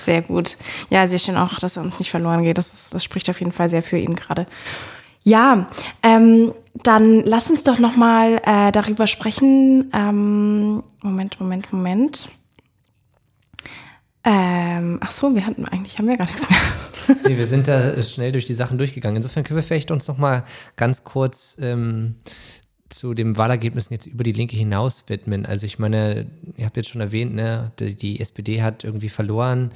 Sehr 0.00 0.22
gut. 0.22 0.56
Ja, 0.88 1.06
sehr 1.06 1.18
schön 1.18 1.36
auch, 1.36 1.58
dass 1.58 1.76
er 1.76 1.82
uns 1.82 1.98
nicht 1.98 2.10
verloren 2.10 2.44
geht. 2.44 2.56
Das, 2.56 2.72
ist, 2.72 2.94
das 2.94 3.04
spricht 3.04 3.28
auf 3.28 3.40
jeden 3.40 3.52
Fall 3.52 3.68
sehr 3.68 3.82
für 3.82 3.98
ihn 3.98 4.16
gerade. 4.16 4.46
Ja, 5.22 5.68
ähm, 6.02 6.54
dann 6.72 7.24
lass 7.24 7.50
uns 7.50 7.62
doch 7.62 7.78
noch 7.78 7.94
mal 7.96 8.40
äh, 8.46 8.72
darüber 8.72 9.06
sprechen. 9.06 9.90
Ähm, 9.92 10.82
Moment, 11.02 11.38
Moment, 11.38 11.70
Moment. 11.74 12.30
Ähm, 14.24 14.98
ach 15.02 15.10
so, 15.10 15.34
wir 15.34 15.44
hatten 15.44 15.66
eigentlich 15.66 15.98
haben 15.98 16.08
wir 16.08 16.16
gar 16.16 16.26
nichts 16.26 16.48
mehr. 16.48 16.58
nee, 17.28 17.36
wir 17.36 17.48
sind 17.48 17.68
da 17.68 18.02
schnell 18.02 18.32
durch 18.32 18.46
die 18.46 18.54
Sachen 18.54 18.78
durchgegangen. 18.78 19.16
Insofern 19.16 19.44
können 19.44 19.58
wir 19.58 19.62
vielleicht 19.62 19.90
uns 19.90 20.08
noch 20.08 20.16
mal 20.16 20.44
ganz 20.76 21.04
kurz 21.04 21.58
ähm, 21.60 22.16
zu 22.92 23.14
den 23.14 23.36
Wahlergebnissen 23.36 23.92
jetzt 23.92 24.06
über 24.06 24.24
die 24.24 24.32
Linke 24.32 24.56
hinaus 24.56 25.04
widmen. 25.08 25.46
Also 25.46 25.66
ich 25.66 25.78
meine, 25.78 26.26
ihr 26.56 26.66
habt 26.66 26.76
jetzt 26.76 26.90
schon 26.90 27.00
erwähnt, 27.00 27.34
ne, 27.34 27.72
die, 27.78 27.94
die 27.94 28.20
SPD 28.20 28.62
hat 28.62 28.84
irgendwie 28.84 29.08
verloren, 29.08 29.72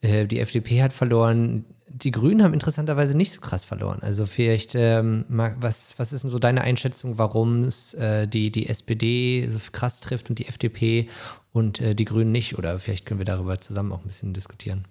äh, 0.00 0.26
die 0.26 0.40
FDP 0.40 0.82
hat 0.82 0.92
verloren, 0.92 1.64
die 1.88 2.10
Grünen 2.10 2.42
haben 2.42 2.54
interessanterweise 2.54 3.16
nicht 3.16 3.32
so 3.32 3.40
krass 3.40 3.64
verloren. 3.64 4.00
Also 4.02 4.26
vielleicht, 4.26 4.74
ähm, 4.74 5.24
was, 5.28 5.94
was 5.98 6.12
ist 6.12 6.24
denn 6.24 6.30
so 6.30 6.38
deine 6.38 6.62
Einschätzung, 6.62 7.18
warum 7.18 7.64
es 7.64 7.94
äh, 7.94 8.26
die, 8.26 8.50
die 8.50 8.68
SPD 8.68 9.46
so 9.48 9.58
krass 9.70 10.00
trifft 10.00 10.28
und 10.28 10.38
die 10.38 10.46
FDP 10.46 11.08
und 11.52 11.80
äh, 11.80 11.94
die 11.94 12.04
Grünen 12.04 12.32
nicht? 12.32 12.58
Oder 12.58 12.78
vielleicht 12.80 13.06
können 13.06 13.20
wir 13.20 13.24
darüber 13.24 13.60
zusammen 13.60 13.92
auch 13.92 14.00
ein 14.00 14.06
bisschen 14.06 14.32
diskutieren. 14.32 14.86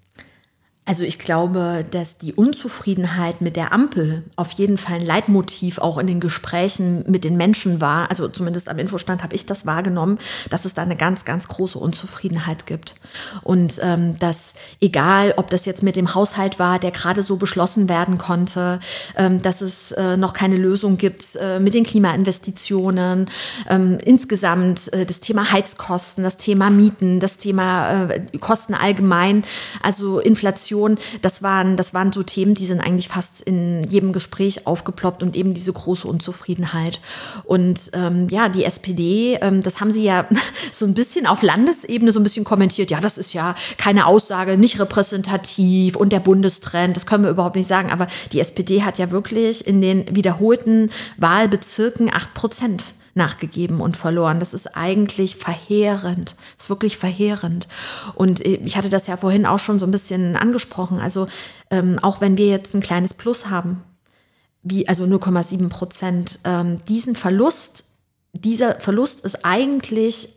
Also 0.86 1.06
ich 1.06 1.18
glaube, 1.18 1.86
dass 1.90 2.18
die 2.18 2.34
Unzufriedenheit 2.34 3.40
mit 3.40 3.56
der 3.56 3.72
Ampel 3.72 4.24
auf 4.36 4.52
jeden 4.52 4.78
Fall 4.78 4.96
ein 4.96 5.06
Leitmotiv 5.06 5.78
auch 5.78 5.98
in 5.98 6.08
den 6.08 6.20
Gesprächen 6.20 7.06
mit 7.10 7.24
den 7.24 7.38
Menschen 7.38 7.80
war. 7.80 8.10
Also 8.10 8.28
zumindest 8.28 8.68
am 8.68 8.78
Infostand 8.80 9.24
habe 9.24 9.34
ich 9.34 9.46
das 9.46 9.66
wahrgenommen, 9.66 10.20
dass 10.50 10.66
es 10.66 10.74
da 10.74 10.82
eine 10.82 10.98
ganz, 10.98 11.24
ganz 11.24 11.48
große 11.48 11.80
Unzufriedenheit 11.80 12.66
gibt. 12.66 12.96
Und 13.44 13.80
ähm, 13.82 14.18
dass 14.20 14.56
egal, 14.82 15.34
ob 15.38 15.50
das 15.50 15.64
jetzt 15.64 15.84
mit 15.84 15.96
dem 15.96 16.16
Haushalt 16.16 16.60
war, 16.60 16.80
der 16.80 16.92
gerade 16.92 17.24
so 17.24 17.38
beschlossen 17.38 17.88
werden 17.88 18.18
konnte, 18.18 18.82
ähm, 19.16 19.42
dass 19.42 19.62
es 19.62 19.94
äh, 19.94 20.18
noch 20.18 20.34
keine 20.34 20.58
Lösung 20.58 20.98
gibt 20.98 21.38
äh, 21.40 21.62
mit 21.62 21.76
den 21.76 21.86
Klimainvestitionen, 21.86 23.30
ähm, 23.70 24.00
insgesamt 24.04 24.92
äh, 24.92 25.06
das 25.06 25.22
Thema 25.22 25.50
Heizkosten, 25.50 26.26
das 26.26 26.36
Thema 26.36 26.70
Mieten, 26.70 27.22
das 27.22 27.38
Thema 27.38 28.10
äh, 28.10 28.38
Kosten 28.40 28.74
allgemein, 28.74 29.46
also 29.82 30.20
Inflation 30.20 30.73
Migration, 30.74 30.98
das 31.22 31.44
waren, 31.44 31.78
das 31.78 31.94
waren 31.94 32.12
so 32.12 32.24
Themen, 32.24 32.56
die 32.56 32.66
sind 32.66 32.80
eigentlich 32.80 33.08
fast 33.08 33.42
in 33.42 33.84
jedem 33.84 34.12
Gespräch 34.14 34.66
aufgeploppt 34.68 35.24
und 35.24 35.36
eben 35.36 35.54
diese 35.54 35.72
große 35.72 36.08
Unzufriedenheit. 36.08 37.00
Und 37.46 37.92
ähm, 37.94 38.28
ja, 38.30 38.50
die 38.50 38.64
SPD, 38.64 39.38
ähm, 39.42 39.62
das 39.62 39.80
haben 39.80 39.92
sie 39.92 40.04
ja 40.04 40.28
so 40.72 40.86
ein 40.86 40.94
bisschen 40.94 41.28
auf 41.28 41.42
Landesebene 41.42 42.12
so 42.12 42.20
ein 42.20 42.24
bisschen 42.24 42.46
kommentiert. 42.46 42.92
Ja, 42.92 43.00
das 43.00 43.18
ist 43.18 43.34
ja 43.34 43.56
keine 43.78 44.06
Aussage, 44.06 44.58
nicht 44.58 44.80
repräsentativ 44.80 45.96
und 45.96 46.12
der 46.12 46.20
Bundestrend, 46.20 46.96
das 46.96 47.06
können 47.06 47.24
wir 47.24 47.32
überhaupt 47.32 47.56
nicht 47.56 47.68
sagen. 47.68 47.92
Aber 47.92 48.08
die 48.32 48.40
SPD 48.40 48.84
hat 48.84 48.98
ja 48.98 49.12
wirklich 49.12 49.68
in 49.68 49.82
den 49.82 50.06
wiederholten 50.16 50.90
Wahlbezirken 51.18 52.12
acht 52.14 52.34
Prozent 52.34 52.94
nachgegeben 53.16 53.80
und 53.80 53.98
verloren. 53.98 54.40
Das 54.40 54.54
ist 54.54 54.76
eigentlich 54.76 55.36
verheerend. 55.36 56.36
Das 56.56 56.66
ist 56.66 56.70
wirklich 56.70 56.98
verheerend. 56.98 57.68
Und 58.16 58.46
äh, 58.46 58.56
ich 58.64 58.78
hatte 58.78 58.90
das 58.90 59.08
ja 59.08 59.18
vorhin 59.18 59.46
auch 59.46 59.60
schon 59.60 59.80
so 59.80 59.86
ein 59.86 59.92
bisschen 59.92 60.36
angesprochen. 60.36 61.00
Also 61.00 61.28
ähm, 61.70 62.00
auch 62.02 62.22
wenn 62.22 62.38
wir 62.38 62.48
jetzt 62.48 62.74
ein 62.74 62.82
kleines 62.82 63.14
Plus 63.14 63.50
haben, 63.50 63.84
wie 64.64 64.88
also 64.88 65.04
0,7 65.04 65.70
Prozent, 65.70 66.40
ähm, 66.46 66.78
diesen 66.88 67.16
Verlust, 67.16 67.86
dieser 68.32 68.80
Verlust 68.80 69.20
ist 69.22 69.46
eigentlich 69.46 70.36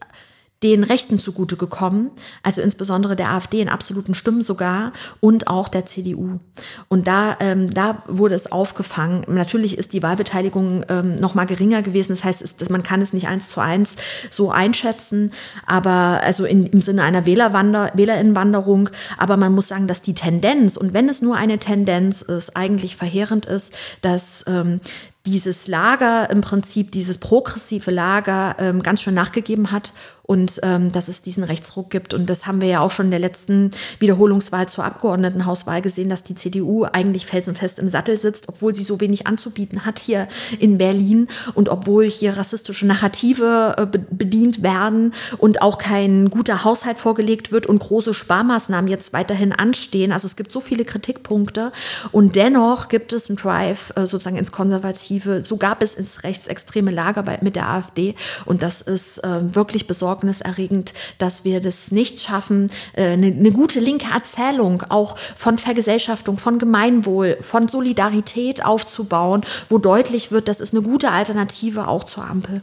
den 0.71 0.85
Rechten 0.85 1.19
zugute 1.19 1.57
gekommen, 1.57 2.11
also 2.43 2.63
insbesondere 2.63 3.17
der 3.17 3.31
AfD 3.31 3.61
in 3.61 3.69
absoluten 3.69 4.15
Stimmen 4.15 4.43
sogar 4.43 4.93
und 5.21 5.49
auch 5.49 5.69
der 5.69 5.87
CDU. 5.87 6.41
Und 6.89 7.07
da, 7.07 7.37
ähm, 7.41 7.73
da 7.73 8.03
wurde 8.07 8.35
es 8.35 8.51
aufgefangen. 8.51 9.25
Natürlich 9.29 9.79
ist 9.79 9.93
die 9.93 10.03
Wahlbeteiligung 10.03 10.85
ähm, 10.89 11.17
noch 11.17 11.35
mal 11.35 11.47
geringer 11.47 11.83
gewesen. 11.83 12.13
Das 12.13 12.25
heißt, 12.25 12.43
es, 12.43 12.69
man 12.71 12.83
kann 12.83 13.03
es 13.03 13.13
nicht 13.13 13.29
eins 13.29 13.49
zu 13.49 13.61
eins 13.61 13.97
so 14.31 14.51
einschätzen, 14.51 15.31
aber 15.67 16.21
also 16.23 16.45
in, 16.45 16.67
im 16.67 16.81
Sinne 16.81 17.03
einer 17.03 17.27
Wählerwander, 17.27 17.93
Wählerinnenwanderung. 17.95 18.91
Aber 19.19 19.37
man 19.37 19.53
muss 19.53 19.69
sagen, 19.69 19.87
dass 19.87 20.03
die 20.03 20.15
Tendenz 20.15 20.77
und 20.77 20.95
wenn 20.95 21.09
es 21.09 21.23
nur 21.23 21.37
eine 21.37 21.59
Tendenz 21.59 22.23
ist, 22.23 22.57
eigentlich 22.57 22.97
verheerend 22.97 23.47
ist, 23.47 23.75
dass 24.03 24.45
ähm, 24.47 24.81
dieses 25.27 25.67
Lager 25.67 26.31
im 26.31 26.41
Prinzip, 26.41 26.93
dieses 26.93 27.19
progressive 27.19 27.91
Lager 27.91 28.57
ähm, 28.59 28.83
ganz 28.83 29.03
schön 29.03 29.15
nachgegeben 29.15 29.73
hat 29.73 29.93
und 30.27 30.61
ähm, 30.63 30.93
dass 30.93 31.09
es 31.09 31.23
diesen 31.23 31.45
Rechtsruck 31.45 31.91
gibt. 31.91 32.13
Und 32.13 32.29
das 32.29 32.47
haben 32.47 32.61
wir 32.61 32.69
ja 32.69 32.81
auch 32.81 32.91
schon 32.91 33.07
in 33.07 33.11
der 33.13 33.21
letzten 33.21 33.71
Wiederholungswahl 34.01 34.69
zur 34.69 34.85
Abgeordnetenhauswahl 34.85 35.81
gesehen, 35.83 36.11
dass 36.11 36.25
die 36.25 36.35
CDU 36.35 36.85
eigentlich 36.85 37.27
felsenfest 37.27 37.79
im 37.79 37.89
Sattel 37.89 38.19
sitzt, 38.19 38.49
obwohl 38.49 38.75
sie 38.75 38.83
so 38.83 39.01
wenig 39.01 39.27
anzubieten 39.27 39.85
hat 39.85 39.99
hier 39.99 40.29
in 40.59 40.79
Berlin 40.79 41.29
und 41.55 41.69
obwohl 41.69 42.11
hier 42.11 42.37
rassistische 42.37 42.87
Narrative 42.87 43.77
äh, 43.79 43.99
bedient 44.11 44.63
werden 44.63 45.13
und 45.39 45.63
auch 45.63 45.79
kein 45.79 46.29
guter 46.29 46.65
Haushalt 46.65 46.99
vorgelegt 46.99 47.53
wird 47.53 47.67
und 47.67 47.79
große 47.79 48.13
Sparmaßnahmen 48.13 48.91
jetzt 48.91 49.13
weiterhin 49.13 49.53
anstehen. 49.53 50.13
Also 50.13 50.27
es 50.27 50.37
gibt 50.37 50.51
so 50.51 50.61
viele 50.61 50.85
Kritikpunkte 50.85 51.71
und 52.11 52.35
dennoch 52.35 52.89
gibt 52.89 53.13
es 53.13 53.31
einen 53.31 53.37
Drive 53.37 53.93
äh, 53.95 54.07
sozusagen 54.07 54.37
ins 54.37 54.51
Konservative, 54.51 55.16
sogar 55.21 55.79
bis 55.79 55.95
ins 55.95 56.25
rechtsextreme 56.25 56.91
Lager 56.91 57.23
bei, 57.23 57.39
mit 57.43 57.57
der 57.57 57.69
AfD. 57.69 58.15
Und 58.45 58.63
das 58.63 58.83
ist 58.83 59.19
äh, 59.19 59.55
wirklich 59.55 59.87
besorgniserregend 59.87 60.93
dass 61.19 61.45
wir 61.45 61.61
das 61.61 61.91
nicht 61.91 62.21
schaffen, 62.21 62.71
eine, 62.97 63.27
äh, 63.27 63.33
eine 63.33 63.53
gute 63.53 63.81
linke 63.81 64.07
Erzählung 64.13 64.83
auch 64.89 65.17
von 65.19 65.57
Vergesellschaftung, 65.57 66.37
von 66.37 66.59
Gemeinwohl, 66.59 67.39
von 67.41 67.69
Solidarität 67.69 68.65
aufzubauen, 68.65 69.43
wo 69.69 69.79
deutlich 69.79 70.31
wird, 70.31 70.49
das 70.49 70.61
ist 70.61 70.75
eine 70.75 70.83
gute 70.83 71.11
Alternative 71.11 71.89
auch 71.89 72.05
zur 72.05 72.25
Ampel. 72.25 72.63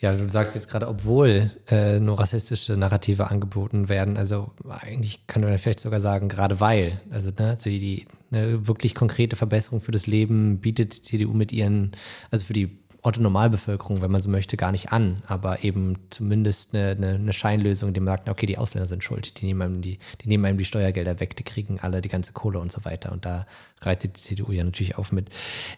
Ja, 0.00 0.14
du 0.14 0.26
sagst 0.30 0.54
jetzt 0.54 0.70
gerade, 0.70 0.88
obwohl 0.88 1.50
äh, 1.68 2.00
nur 2.00 2.18
rassistische 2.18 2.74
Narrative 2.74 3.30
angeboten 3.30 3.90
werden, 3.90 4.16
also 4.16 4.50
eigentlich 4.66 5.26
kann 5.26 5.42
man 5.42 5.58
vielleicht 5.58 5.80
sogar 5.80 6.00
sagen, 6.00 6.28
gerade 6.28 6.58
weil, 6.58 7.00
also 7.10 7.30
ne, 7.38 7.58
die 7.66 8.06
eine 8.30 8.66
wirklich 8.66 8.94
konkrete 8.94 9.36
Verbesserung 9.36 9.80
für 9.80 9.92
das 9.92 10.06
Leben 10.06 10.60
bietet 10.60 10.96
die 10.96 11.02
CDU 11.02 11.32
mit 11.32 11.52
ihren, 11.52 11.92
also 12.30 12.44
für 12.44 12.52
die 12.52 12.80
Otto 13.02 13.20
Normalbevölkerung, 13.22 14.02
wenn 14.02 14.10
man 14.10 14.20
so 14.20 14.28
möchte, 14.28 14.56
gar 14.56 14.72
nicht 14.72 14.92
an, 14.92 15.22
aber 15.26 15.64
eben 15.64 15.94
zumindest 16.10 16.74
eine, 16.74 16.90
eine, 16.90 17.14
eine 17.14 17.32
Scheinlösung, 17.32 17.94
die 17.94 18.00
man 18.00 18.16
sagt, 18.16 18.28
okay, 18.28 18.46
die 18.46 18.58
Ausländer 18.58 18.88
sind 18.88 19.02
schuld, 19.02 19.40
die 19.40 19.46
nehmen, 19.46 19.62
einem 19.62 19.82
die, 19.82 19.98
die 20.20 20.28
nehmen 20.28 20.44
einem 20.44 20.58
die 20.58 20.64
Steuergelder 20.64 21.18
weg, 21.20 21.36
die 21.36 21.42
kriegen 21.42 21.80
alle 21.80 22.02
die 22.02 22.08
ganze 22.08 22.32
Kohle 22.32 22.58
und 22.58 22.70
so 22.70 22.84
weiter. 22.84 23.12
Und 23.12 23.24
da 23.24 23.46
reitet 23.80 24.16
die 24.16 24.20
CDU 24.20 24.52
ja 24.52 24.64
natürlich 24.64 24.98
auf 24.98 25.12
mit. 25.12 25.30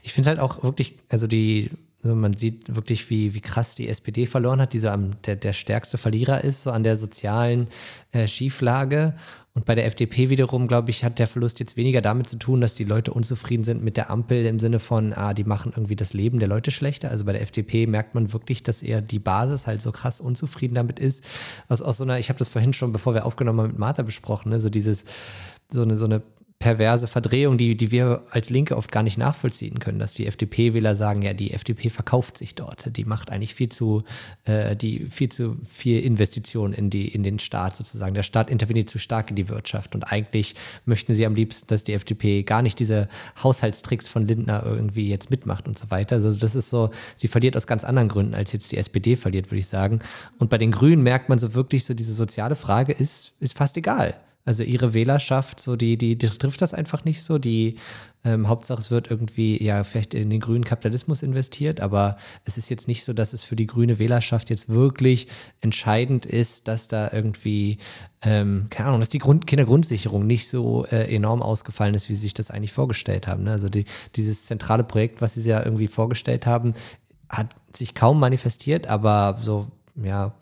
Ich 0.03 0.13
finde 0.13 0.31
halt 0.31 0.41
auch 0.41 0.65
wirklich, 0.65 0.97
also 1.09 1.29
die, 1.29 1.71
also 2.03 2.17
man 2.17 2.37
sieht 2.37 2.75
wirklich, 2.75 3.09
wie, 3.11 3.35
wie 3.35 3.41
krass 3.41 3.77
die 3.77 3.89
SPD 3.89 4.27
verloren 4.27 4.61
hat, 4.61 4.73
die 4.73 4.81
so 4.81 4.89
am, 4.89 5.23
der, 5.23 5.37
der 5.37 5.53
stärkste 5.53 5.99
Verlierer 5.99 6.43
ist, 6.43 6.65
so 6.65 6.73
an 6.73 6.83
der 6.83 6.97
sozialen 6.97 7.69
äh, 8.11 8.27
Schieflage. 8.27 9.15
Und 9.55 9.67
bei 9.67 9.75
der 9.75 9.85
FDP 9.85 10.31
wiederum, 10.31 10.67
glaube 10.67 10.91
ich, 10.91 11.05
hat 11.05 11.19
der 11.19 11.27
Verlust 11.27 11.61
jetzt 11.61 11.77
weniger 11.77 12.01
damit 12.01 12.27
zu 12.27 12.37
tun, 12.39 12.63
dass 12.63 12.75
die 12.75 12.85
Leute 12.85 13.13
unzufrieden 13.13 13.65
sind 13.65 13.85
mit 13.85 13.99
der 13.99 14.09
Ampel 14.09 14.47
im 14.47 14.59
Sinne 14.59 14.79
von, 14.79 15.13
ah, 15.13 15.35
die 15.35 15.45
machen 15.45 15.73
irgendwie 15.77 15.97
das 15.97 16.15
Leben 16.15 16.39
der 16.39 16.49
Leute 16.49 16.71
schlechter. 16.71 17.11
Also 17.11 17.27
bei 17.27 17.33
der 17.33 17.43
FDP 17.43 17.87
merkt 17.87 18.15
man 18.15 18.33
wirklich, 18.33 18.63
dass 18.63 18.83
eher 18.83 19.03
die 19.03 19.19
Basis 19.19 19.67
halt 19.67 19.83
so 19.83 19.93
krass 19.93 20.23
unzufrieden 20.23 20.75
damit 20.75 20.99
ist. 20.99 21.23
Aus, 21.69 21.83
aus 21.83 21.99
so 21.99 22.05
einer, 22.05 22.19
ich 22.19 22.31
habe 22.31 22.39
das 22.39 22.49
vorhin 22.49 22.73
schon, 22.73 22.93
bevor 22.93 23.13
wir 23.13 23.27
aufgenommen 23.27 23.61
haben, 23.61 23.69
mit 23.69 23.79
Martha 23.79 24.03
besprochen, 24.03 24.51
ne? 24.51 24.59
so 24.59 24.71
dieses, 24.71 25.05
so 25.71 25.83
eine, 25.83 25.99
so 25.99 26.07
eine 26.07 26.23
perverse 26.63 27.09
Verdrehung, 27.09 27.59
die, 27.59 27.77
die 27.77 27.91
wir 27.91 28.23
als 28.31 28.49
Linke 28.49 28.77
oft 28.77 28.93
gar 28.93 29.03
nicht 29.03 29.19
nachvollziehen 29.19 29.81
können, 29.81 29.99
dass 29.99 30.15
die 30.15 30.29
FDP-Wähler 30.29 30.95
sagen, 30.95 31.21
ja, 31.21 31.35
die 31.35 31.53
FDP 31.53 31.91
verkauft 31.91 32.39
sich 32.39 32.55
dort, 32.55 32.97
die 32.97 33.05
macht 33.05 33.33
eigentlich 33.33 33.57
viel 33.57 33.69
zu, 33.69 34.05
äh, 34.45 34.77
die 34.77 35.07
viel 35.07 35.29
zu 35.29 35.57
viel 35.69 36.01
Investitionen 36.05 36.73
in 36.73 36.89
die, 36.89 37.09
in 37.09 37.25
den 37.25 37.41
Staat 37.41 37.75
sozusagen. 37.75 38.15
Der 38.15 38.23
Staat 38.23 38.49
interveniert 38.49 38.89
zu 38.89 39.01
stark 39.01 39.31
in 39.31 39.35
die 39.35 39.49
Wirtschaft 39.49 39.97
und 39.97 40.05
eigentlich 40.05 40.55
möchten 40.85 41.15
sie 41.15 41.27
am 41.27 41.35
liebsten, 41.35 41.67
dass 41.67 41.83
die 41.83 41.95
FDP 41.95 42.45
gar 42.45 42.63
nicht 42.63 42.79
diese 42.79 43.09
Haushaltstricks 43.43 44.07
von 44.07 44.29
Lindner 44.29 44.63
irgendwie 44.65 45.09
jetzt 45.09 45.33
mitmacht 45.33 45.67
und 45.67 45.77
so 45.77 45.91
weiter. 45.91 46.15
Also 46.15 46.33
das 46.33 46.55
ist 46.55 46.71
so, 46.71 46.91
sie 47.17 47.27
verliert 47.27 47.57
aus 47.57 47.67
ganz 47.67 47.83
anderen 47.83 48.09
Gründen, 48.09 48.35
als 48.37 48.53
jetzt 48.53 48.71
die 48.71 48.77
SPD 48.77 49.17
verliert, 49.17 49.47
würde 49.51 49.59
ich 49.59 49.67
sagen. 49.67 49.99
Und 50.39 50.49
bei 50.49 50.59
den 50.59 50.71
Grünen 50.71 51.03
merkt 51.03 51.29
man 51.29 51.41
so 51.41 51.55
wirklich 51.55 51.85
so, 51.85 51.93
diese 51.93 52.15
soziale 52.15 52.55
Frage 52.55 52.93
ist, 52.93 53.33
ist 53.41 53.57
fast 53.57 53.77
egal. 53.77 54.15
Also 54.45 54.65
ihre 54.65 54.93
Wählerschaft, 54.93 55.61
so 55.61 55.77
die, 55.77 55.97
die, 55.97 56.19
die 56.19 56.27
trifft 56.27 56.63
das 56.63 56.75
einfach 56.75 57.05
nicht 57.05 57.23
so. 57.23 57.39
Die 57.39 57.77
ähm, 58.25 58.49
Hauptsache 58.49 58.81
es 58.81 58.91
wird 58.91 59.09
irgendwie 59.09 59.63
ja 59.63 59.85
vielleicht 59.85 60.15
in 60.15 60.31
den 60.31 60.41
grünen 60.41 60.65
Kapitalismus 60.65 61.23
investiert, 61.23 61.81
aber 61.81 62.17
es 62.45 62.59
ist 62.59 62.69
jetzt 62.69 62.89
nicht 62.89 63.05
so, 63.05 63.13
dass 63.13 63.33
es 63.33 63.45
für 63.45 63.55
die 63.55 63.69
grüne 63.69 64.01
Wählerschaft 64.01 64.51
jetzt 64.51 64.69
wirklich 64.69 65.29
entscheidend 65.61 66.27
ist, 66.27 66.67
dass 66.67 66.89
da 66.89 67.11
irgendwie, 67.13 67.79
ähm, 68.23 68.67
keine 68.69 68.89
Ahnung, 68.89 69.01
dass 69.01 69.11
die 69.11 69.21
Grund, 69.21 69.47
Kindergrundsicherung 69.47 70.27
nicht 70.27 70.49
so 70.49 70.87
äh, 70.87 71.15
enorm 71.15 71.41
ausgefallen 71.41 71.95
ist, 71.95 72.09
wie 72.09 72.15
sie 72.15 72.23
sich 72.23 72.35
das 72.35 72.51
eigentlich 72.51 72.73
vorgestellt 72.73 73.29
haben. 73.29 73.45
Ne? 73.45 73.53
Also 73.53 73.69
die, 73.69 73.85
dieses 74.17 74.47
zentrale 74.47 74.83
Projekt, 74.83 75.21
was 75.21 75.35
sie 75.35 75.49
ja 75.49 75.65
irgendwie 75.65 75.89
vorgestellt 75.89 76.47
haben, 76.47 76.75
hat 77.29 77.55
sich 77.73 77.95
kaum 77.95 78.19
manifestiert, 78.19 78.89
aber 78.89 79.39
so, 79.41 79.69
ja, 79.95 80.35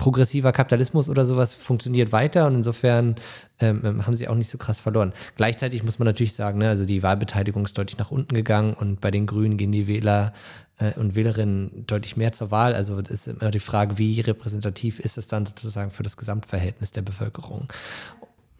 progressiver 0.00 0.50
Kapitalismus 0.52 1.10
oder 1.10 1.26
sowas 1.26 1.52
funktioniert 1.52 2.10
weiter 2.10 2.46
und 2.46 2.54
insofern 2.54 3.16
ähm, 3.60 3.82
ähm, 3.84 4.06
haben 4.06 4.16
sie 4.16 4.28
auch 4.28 4.34
nicht 4.34 4.48
so 4.48 4.56
krass 4.56 4.80
verloren. 4.80 5.12
Gleichzeitig 5.36 5.82
muss 5.82 5.98
man 5.98 6.06
natürlich 6.06 6.32
sagen, 6.32 6.58
ne, 6.58 6.70
also 6.70 6.86
die 6.86 7.02
Wahlbeteiligung 7.02 7.66
ist 7.66 7.76
deutlich 7.76 7.98
nach 7.98 8.10
unten 8.10 8.34
gegangen 8.34 8.72
und 8.72 9.02
bei 9.02 9.10
den 9.10 9.26
Grünen 9.26 9.58
gehen 9.58 9.72
die 9.72 9.86
Wähler 9.86 10.32
äh, 10.78 10.98
und 10.98 11.16
Wählerinnen 11.16 11.84
deutlich 11.86 12.16
mehr 12.16 12.32
zur 12.32 12.50
Wahl. 12.50 12.74
Also 12.74 12.98
ist 12.98 13.28
immer 13.28 13.50
die 13.50 13.58
Frage, 13.58 13.98
wie 13.98 14.22
repräsentativ 14.22 15.00
ist 15.00 15.18
es 15.18 15.28
dann 15.28 15.44
sozusagen 15.44 15.90
für 15.90 16.02
das 16.02 16.16
Gesamtverhältnis 16.16 16.92
der 16.92 17.02
Bevölkerung. 17.02 17.68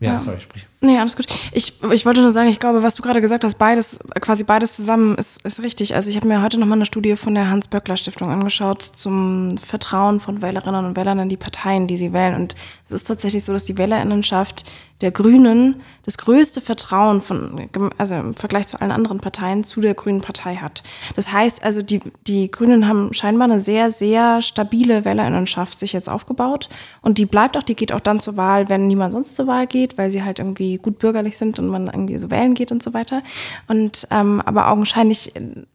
Ja, 0.00 0.12
ja, 0.12 0.18
sorry, 0.18 0.40
sprich. 0.40 0.66
Nee, 0.80 0.98
alles 0.98 1.14
gut. 1.14 1.26
Ich, 1.52 1.74
ich 1.92 2.06
wollte 2.06 2.22
nur 2.22 2.32
sagen, 2.32 2.48
ich 2.48 2.58
glaube, 2.58 2.82
was 2.82 2.94
du 2.94 3.02
gerade 3.02 3.20
gesagt 3.20 3.44
hast, 3.44 3.58
beides, 3.58 3.98
quasi 4.22 4.44
beides 4.44 4.74
zusammen 4.74 5.14
ist, 5.18 5.44
ist 5.44 5.60
richtig. 5.62 5.94
Also 5.94 6.08
ich 6.08 6.16
habe 6.16 6.26
mir 6.26 6.40
heute 6.40 6.58
nochmal 6.58 6.78
eine 6.78 6.86
Studie 6.86 7.16
von 7.16 7.34
der 7.34 7.50
Hans-Böckler-Stiftung 7.50 8.30
angeschaut 8.30 8.82
zum 8.82 9.58
Vertrauen 9.58 10.18
von 10.18 10.40
Wählerinnen 10.40 10.86
und 10.86 10.96
Wählern 10.96 11.18
in 11.18 11.28
die 11.28 11.36
Parteien, 11.36 11.86
die 11.86 11.98
sie 11.98 12.14
wählen. 12.14 12.34
Und 12.34 12.54
es 12.88 12.94
ist 12.94 13.04
tatsächlich 13.04 13.44
so, 13.44 13.52
dass 13.52 13.66
die 13.66 13.76
Wählerinnenschaft 13.76 14.64
der 15.00 15.10
Grünen 15.10 15.80
das 16.04 16.18
größte 16.18 16.60
Vertrauen 16.60 17.20
von, 17.20 17.68
also 17.98 18.14
im 18.14 18.34
Vergleich 18.34 18.66
zu 18.66 18.80
allen 18.80 18.90
anderen 18.90 19.18
Parteien 19.18 19.64
zu 19.64 19.80
der 19.80 19.94
Grünen 19.94 20.20
Partei 20.20 20.56
hat. 20.56 20.82
Das 21.16 21.32
heißt 21.32 21.62
also, 21.62 21.82
die, 21.82 22.00
die 22.26 22.50
Grünen 22.50 22.88
haben 22.88 23.12
scheinbar 23.12 23.48
eine 23.48 23.60
sehr, 23.60 23.90
sehr 23.90 24.42
stabile 24.42 25.04
Wählerinnenschaft 25.04 25.78
sich 25.78 25.92
jetzt 25.92 26.08
aufgebaut 26.08 26.68
und 27.02 27.18
die 27.18 27.26
bleibt 27.26 27.56
auch, 27.56 27.62
die 27.62 27.76
geht 27.76 27.92
auch 27.92 28.00
dann 28.00 28.20
zur 28.20 28.36
Wahl, 28.36 28.68
wenn 28.68 28.86
niemand 28.86 29.12
sonst 29.12 29.36
zur 29.36 29.46
Wahl 29.46 29.66
geht, 29.66 29.98
weil 29.98 30.10
sie 30.10 30.22
halt 30.22 30.38
irgendwie 30.38 30.78
gut 30.78 30.98
bürgerlich 30.98 31.38
sind 31.38 31.58
und 31.58 31.68
man 31.68 31.86
irgendwie 31.86 32.18
so 32.18 32.30
wählen 32.30 32.54
geht 32.54 32.72
und 32.72 32.82
so 32.82 32.94
weiter. 32.94 33.22
Und 33.68 34.06
ähm, 34.10 34.42
aber 34.44 34.70
augenscheinlich, 34.70 35.32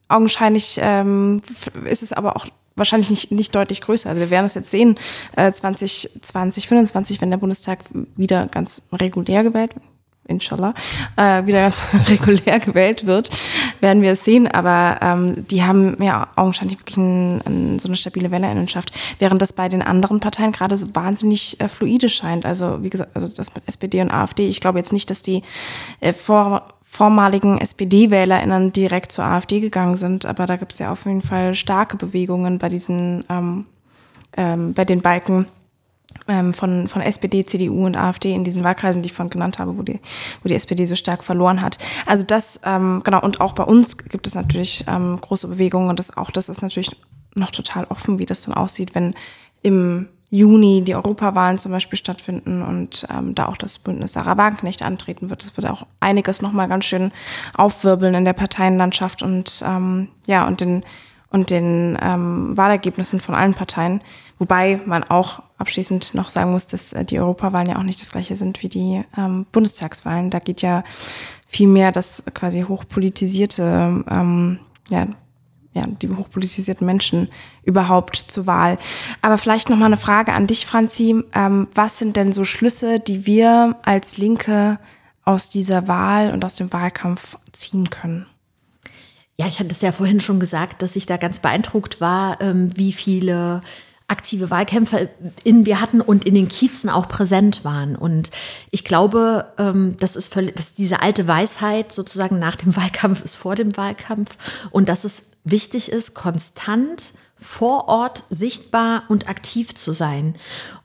augenscheinlich 0.08 0.80
ähm, 0.82 1.42
ist 1.86 2.04
es 2.04 2.14
aber 2.14 2.36
auch 2.36 2.46
wahrscheinlich 2.76 3.10
nicht, 3.10 3.32
nicht 3.32 3.56
deutlich 3.56 3.82
größer. 3.82 4.10
Also 4.10 4.22
wir 4.22 4.30
werden 4.30 4.46
es 4.46 4.56
jetzt 4.56 4.72
sehen, 4.72 4.98
äh, 5.36 5.52
2020, 5.52 6.68
25, 6.68 7.22
wenn 7.22 7.32
der 7.32 7.38
Bundestag 7.38 7.80
wieder 8.16 8.48
ganz 8.48 8.84
regulär 8.92 9.44
gewählt, 9.44 9.76
inshallah, 10.28 10.74
äh, 11.16 11.46
wieder 11.46 11.62
ganz 11.62 11.86
regulär 12.10 12.60
gewählt 12.60 13.06
wird, 13.06 13.30
werden 13.80 14.02
wir 14.02 14.12
es 14.12 14.26
sehen. 14.26 14.48
Aber 14.48 15.00
ähm, 15.02 15.48
die 15.48 15.64
haben 15.64 16.02
ja 16.02 16.28
augenscheinlich 16.36 16.80
wirklich 16.80 16.98
ein, 16.98 17.42
ein, 17.46 17.80
so 17.80 17.88
eine 17.88 17.96
stabile 17.96 18.32
Wählerinnenschaft, 18.32 18.92
während 19.20 19.42
das 19.42 19.54
bei 19.54 19.70
den 19.70 19.82
anderen 19.82 20.20
Parteien 20.20 20.52
gerade 20.52 20.76
so 20.76 20.94
wahnsinnig 20.94 21.62
äh, 21.62 21.70
fluide 21.70 22.10
scheint. 22.10 22.46
Also 22.46 22.84
wie 22.84 22.90
gesagt, 22.90 23.12
also 23.16 23.28
das 23.28 23.54
mit 23.54 23.68
SPD 23.68 24.02
und 24.02 24.12
AfD. 24.12 24.48
Ich 24.48 24.62
glaube 24.62 24.80
jetzt 24.80 24.94
nicht, 24.94 25.10
dass 25.10 25.22
die 25.22 25.44
äh, 26.02 26.12
vor 26.12 26.75
vormaligen 26.96 27.58
SPD-WählerInnen 27.58 28.72
direkt 28.72 29.12
zur 29.12 29.26
AfD 29.26 29.60
gegangen 29.60 29.98
sind, 29.98 30.26
aber 30.26 30.46
da 30.46 30.56
gibt 30.56 30.72
es 30.72 30.80
ja 30.80 30.94
auf 30.94 31.06
jeden 31.06 31.22
Fall 31.22 31.54
starke 31.54 31.98
Bewegungen 31.98 32.58
bei 32.58 32.70
diesen, 32.70 33.26
ähm, 33.30 33.66
ähm, 34.38 34.74
bei 34.74 34.86
den 34.86 35.02
Balken 35.02 35.46
ähm, 36.30 36.54
von, 36.54 36.88
von 36.88 37.02
SPD, 37.02 37.44
CDU 37.44 37.86
und 37.86 37.98
AfD 37.98 38.34
in 38.34 38.46
diesen 38.46 38.64
Wahlkreisen, 38.64 39.02
die 39.02 39.08
ich 39.08 39.14
vorhin 39.14 39.30
genannt 39.30 39.60
habe, 39.60 39.78
wo 39.78 39.84
die, 39.84 40.00
wo 40.42 40.48
die 40.48 40.56
SPD 40.56 40.86
so 40.86 40.96
stark 40.96 41.26
verloren 41.26 41.62
hat. 41.62 41.78
Also 42.06 42.24
das, 42.26 42.62
ähm, 42.64 43.02
genau, 43.04 43.22
und 43.22 43.42
auch 43.42 43.52
bei 43.52 43.64
uns 43.64 43.98
gibt 43.98 44.26
es 44.26 44.34
natürlich 44.34 44.86
ähm, 44.88 45.20
große 45.20 45.50
Bewegungen 45.50 45.90
und 45.90 46.00
das 46.00 46.16
auch, 46.16 46.32
das 46.32 46.48
ist 46.48 46.62
natürlich 46.62 46.96
noch 47.36 47.52
total 47.52 47.84
offen, 47.90 48.20
wie 48.20 48.26
das 48.26 48.44
dann 48.44 48.54
aussieht, 48.54 48.96
wenn 48.96 49.16
im 49.62 50.08
Juni 50.36 50.84
die 50.84 50.96
Europawahlen 50.96 51.58
zum 51.58 51.72
Beispiel 51.72 51.98
stattfinden 51.98 52.62
und 52.62 53.08
ähm, 53.10 53.36
da 53.36 53.48
auch 53.48 53.58
das 53.58 53.80
Bündnis 53.80 54.14
Sarah 54.14 54.38
Wagenknecht 54.38 54.84
antreten 54.84 55.30
wird. 55.30 55.42
Das 55.42 55.56
wird 55.56 55.68
auch 55.68 55.86
einiges 56.00 56.42
nochmal 56.42 56.68
ganz 56.68 56.86
schön 56.86 57.12
aufwirbeln 57.58 58.16
in 58.16 58.26
der 58.26 58.34
Parteienlandschaft 58.34 59.22
und 59.22 59.64
ähm, 59.66 60.10
ja, 60.26 60.46
und 60.48 60.62
den 60.62 60.84
und 61.30 61.50
den 61.50 61.98
ähm, 62.02 62.56
Wahlergebnissen 62.56 63.20
von 63.20 63.36
allen 63.36 63.54
Parteien. 63.54 64.00
Wobei 64.38 64.80
man 64.86 65.04
auch 65.04 65.42
abschließend 65.58 66.14
noch 66.14 66.30
sagen 66.30 66.52
muss, 66.52 66.68
dass 66.68 66.94
äh, 66.94 67.04
die 67.04 67.20
Europawahlen 67.20 67.70
ja 67.70 67.78
auch 67.78 67.84
nicht 67.84 68.00
das 68.00 68.12
gleiche 68.12 68.36
sind 68.36 68.64
wie 68.64 68.70
die 68.70 69.04
ähm, 69.18 69.46
Bundestagswahlen. 69.52 70.30
Da 70.30 70.40
geht 70.40 70.62
ja 70.62 70.84
viel 71.46 71.68
mehr 71.68 71.92
das 71.92 72.24
quasi 72.34 72.62
hochpolitisierte 72.62 74.04
ähm, 74.10 74.60
ja, 74.90 75.08
ja, 75.76 75.84
die 75.86 76.10
hochpolitisierten 76.10 76.88
Menschen 76.88 77.28
überhaupt 77.64 78.16
zur 78.16 78.48
Wahl. 78.48 78.78
Aber 79.22 79.38
vielleicht 79.38 79.70
noch 79.70 79.78
mal 79.78 79.88
eine 79.88 79.98
Frage 79.98 80.34
an 80.34 80.48
dich, 80.48 80.66
Franzi. 80.66 81.24
Ähm, 81.34 81.68
was 81.76 82.00
sind 82.00 82.16
denn 82.16 82.32
so 82.32 82.46
Schlüsse, 82.46 83.00
die 83.00 83.26
wir 83.26 83.76
als 83.84 84.18
Linke 84.18 84.80
aus 85.26 85.50
dieser 85.50 85.88
Wahl 85.88 86.32
und 86.32 86.46
aus 86.46 86.56
dem 86.56 86.72
Wahlkampf 86.72 87.38
ziehen 87.52 87.90
können? 87.90 88.26
Ja, 89.36 89.48
ich 89.48 89.60
hatte 89.60 89.72
es 89.72 89.82
ja 89.82 89.92
vorhin 89.92 90.22
schon 90.22 90.40
gesagt, 90.40 90.82
dass 90.82 90.96
ich 90.96 91.06
da 91.06 91.18
ganz 91.18 91.40
beeindruckt 91.40 92.00
war, 92.00 92.40
ähm, 92.40 92.70
wie 92.78 92.94
viele 92.94 93.62
aktive 94.08 94.52
Wahlkämpfer 94.52 95.08
in 95.44 95.66
wir 95.66 95.82
hatten 95.82 96.00
und 96.00 96.26
in 96.26 96.36
den 96.36 96.48
Kiezen 96.48 96.90
auch 96.90 97.08
präsent 97.08 97.66
waren. 97.66 97.96
Und 97.96 98.30
ich 98.72 98.86
glaube, 98.86 99.52
ähm, 99.58 99.98
das 100.00 100.16
ist 100.16 100.32
völlig, 100.32 100.56
dass 100.56 100.76
diese 100.76 101.02
alte 101.02 101.28
Weisheit 101.28 101.92
sozusagen 101.92 102.40
nach 102.40 102.56
dem 102.56 102.76
Wahlkampf 102.78 103.24
ist 103.24 103.36
vor 103.36 103.56
dem 103.56 103.76
Wahlkampf 103.76 104.38
und 104.72 104.88
dass 104.88 105.04
es 105.04 105.26
wichtig 105.46 105.90
ist, 105.90 106.14
konstant 106.14 107.14
vor 107.38 107.90
Ort 107.90 108.24
sichtbar 108.30 109.04
und 109.10 109.28
aktiv 109.28 109.76
zu 109.76 109.92
sein. 109.92 110.36